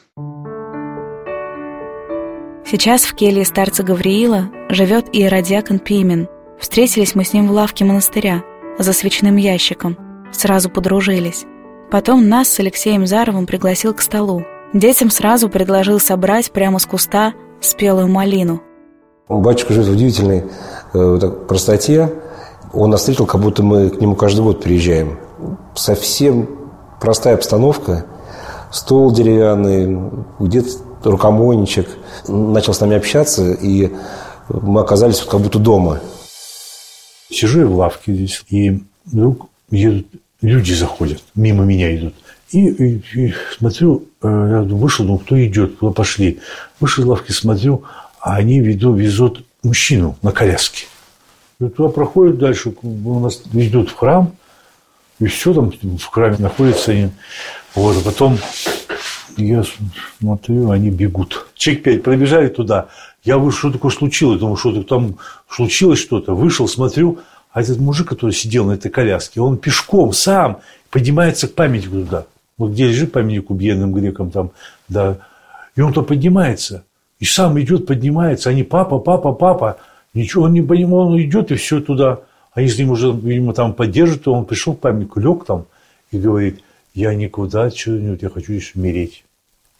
Сейчас 2.69 3.05
в 3.05 3.15
келье 3.15 3.43
старца 3.43 3.81
Гавриила 3.81 4.51
живет 4.69 5.07
иеродиакон 5.11 5.79
Пимен– 5.79 6.27
Встретились 6.59 7.15
мы 7.15 7.23
с 7.23 7.31
ним 7.31 7.47
в 7.47 7.51
лавке 7.51 7.85
монастыря, 7.85 8.43
за 8.77 8.91
свечным 8.91 9.37
ящиком. 9.37 9.97
Сразу 10.33 10.69
подружились. 10.69 11.45
Потом 11.89 12.27
нас 12.27 12.49
с 12.49 12.59
Алексеем 12.59 13.07
Заровым 13.07 13.47
пригласил 13.47 13.93
к 13.93 14.01
столу. 14.01 14.43
Детям 14.73 15.09
сразу 15.09 15.49
предложил 15.49 15.99
собрать 15.99 16.51
прямо 16.51 16.77
с 16.79 16.85
куста 16.85 17.33
спелую 17.61 18.09
малину. 18.09 18.61
Батюшка 19.29 19.73
живет 19.73 19.87
в 19.87 19.93
удивительной 19.93 20.43
э, 20.93 21.31
простоте. 21.47 22.13
Он 22.73 22.89
нас 22.89 22.99
встретил, 22.99 23.25
как 23.25 23.39
будто 23.39 23.63
мы 23.63 23.89
к 23.89 24.01
нему 24.01 24.15
каждый 24.15 24.41
год 24.41 24.61
приезжаем. 24.61 25.17
Совсем 25.75 26.49
простая 26.99 27.35
обстановка. 27.35 28.05
Стол 28.69 29.11
деревянный, 29.11 30.11
где-то 30.39 30.69
рукомойничек. 31.03 31.87
Начал 32.27 32.73
с 32.73 32.81
нами 32.81 32.97
общаться, 32.97 33.53
и 33.53 33.91
мы 34.49 34.81
оказались 34.81 35.21
как 35.21 35.39
будто 35.39 35.57
дома– 35.57 35.99
Сижу 37.29 37.61
я 37.61 37.65
в 37.67 37.75
лавке 37.75 38.13
здесь, 38.13 38.43
и 38.49 38.81
вдруг 39.05 39.49
едут, 39.69 40.07
люди 40.41 40.73
заходят, 40.73 41.23
мимо 41.35 41.63
меня 41.63 41.95
идут. 41.95 42.15
И, 42.51 42.67
и, 42.67 43.03
и 43.15 43.33
смотрю, 43.57 44.05
э, 44.23 44.27
я 44.27 44.61
вышел, 44.63 45.05
ну 45.05 45.19
кто 45.19 45.43
идет, 45.45 45.77
куда 45.77 45.91
пошли. 45.91 46.39
Вышел 46.79 47.03
из 47.03 47.07
лавки, 47.07 47.31
смотрю, 47.31 47.83
а 48.19 48.35
они 48.35 48.59
ведут, 48.59 48.99
везут 48.99 49.45
мужчину 49.61 50.17
на 50.23 50.31
коляске. 50.31 50.85
И 51.59 51.67
туда 51.67 51.89
проходят 51.89 52.39
дальше, 52.39 52.73
у 52.81 53.19
нас 53.19 53.41
ведут 53.51 53.89
в 53.89 53.95
храм, 53.95 54.33
и 55.19 55.27
все 55.27 55.53
там 55.53 55.71
в 55.71 56.05
храме 56.05 56.37
находится. 56.39 56.91
Они. 56.91 57.09
Вот, 57.75 57.97
а 57.97 58.01
потом 58.01 58.39
я 59.37 59.63
смотрю, 60.19 60.71
они 60.71 60.89
бегут. 60.89 61.48
Чек 61.59 61.83
пять 61.83 62.03
пробежали 62.03 62.47
туда. 62.47 62.87
Я 63.21 63.37
вышел, 63.37 63.59
что 63.59 63.71
такое 63.73 63.91
случилось? 63.91 64.39
Думаю, 64.39 64.55
что 64.55 64.81
там 64.81 65.17
случилось 65.49 65.99
что-то. 65.99 66.33
Вышел, 66.33 66.69
смотрю, 66.69 67.19
а 67.51 67.61
этот 67.61 67.79
мужик, 67.79 68.07
который 68.07 68.31
сидел 68.31 68.65
на 68.65 68.71
этой 68.71 68.89
коляске, 68.89 69.41
он 69.41 69.57
пешком 69.57 70.13
сам 70.13 70.61
поднимается 70.89 71.49
к 71.49 71.55
памятнику 71.55 71.95
туда. 71.95 72.27
Вот 72.57 72.71
где 72.71 72.87
лежит 72.87 73.11
памятник 73.11 73.49
убиенным 73.49 73.91
грекам 73.91 74.31
там, 74.31 74.51
да. 74.87 75.17
И 75.75 75.81
он 75.81 75.91
то 75.91 76.01
поднимается. 76.01 76.85
И 77.19 77.25
сам 77.25 77.59
идет, 77.59 77.87
поднимается. 77.87 78.49
Они 78.49 78.63
папа, 78.63 78.97
папа, 78.97 79.33
папа. 79.33 79.79
Ничего 80.13 80.43
он 80.43 80.53
не 80.53 80.61
понимал, 80.61 81.09
он 81.09 81.21
идет 81.21 81.51
и 81.51 81.55
все 81.55 81.81
туда. 81.81 82.21
Они 82.53 82.69
с 82.69 82.77
ним 82.77 82.91
уже, 82.91 83.11
видимо, 83.11 83.53
там 83.53 83.73
поддерживают, 83.73 84.29
он 84.29 84.45
пришел 84.45 84.75
к 84.75 84.79
памятнику, 84.79 85.19
лег 85.19 85.43
там 85.43 85.65
и 86.11 86.17
говорит, 86.17 86.61
я 86.93 87.13
никуда, 87.13 87.69
что-нибудь, 87.69 88.21
я 88.21 88.29
хочу 88.29 88.53
здесь 88.53 88.71
умереть. 88.75 89.25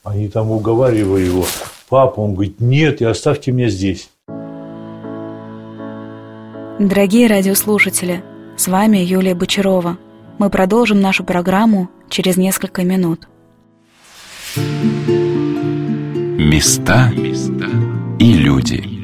Они 0.03 0.27
там 0.29 0.51
уговаривали 0.51 1.25
его. 1.25 1.45
Папа, 1.89 2.19
он 2.21 2.33
говорит, 2.33 2.61
нет, 2.61 3.01
и 3.01 3.05
оставьте 3.05 3.51
меня 3.51 3.69
здесь. 3.69 4.09
Дорогие 6.79 7.27
радиослушатели, 7.27 8.23
с 8.55 8.67
вами 8.67 8.97
Юлия 8.99 9.35
Бочарова. 9.35 9.97
Мы 10.37 10.49
продолжим 10.49 11.01
нашу 11.01 11.25
программу 11.25 11.89
через 12.09 12.37
несколько 12.37 12.83
минут. 12.83 13.27
Места 16.37 17.11
и 18.19 18.33
люди. 18.33 18.98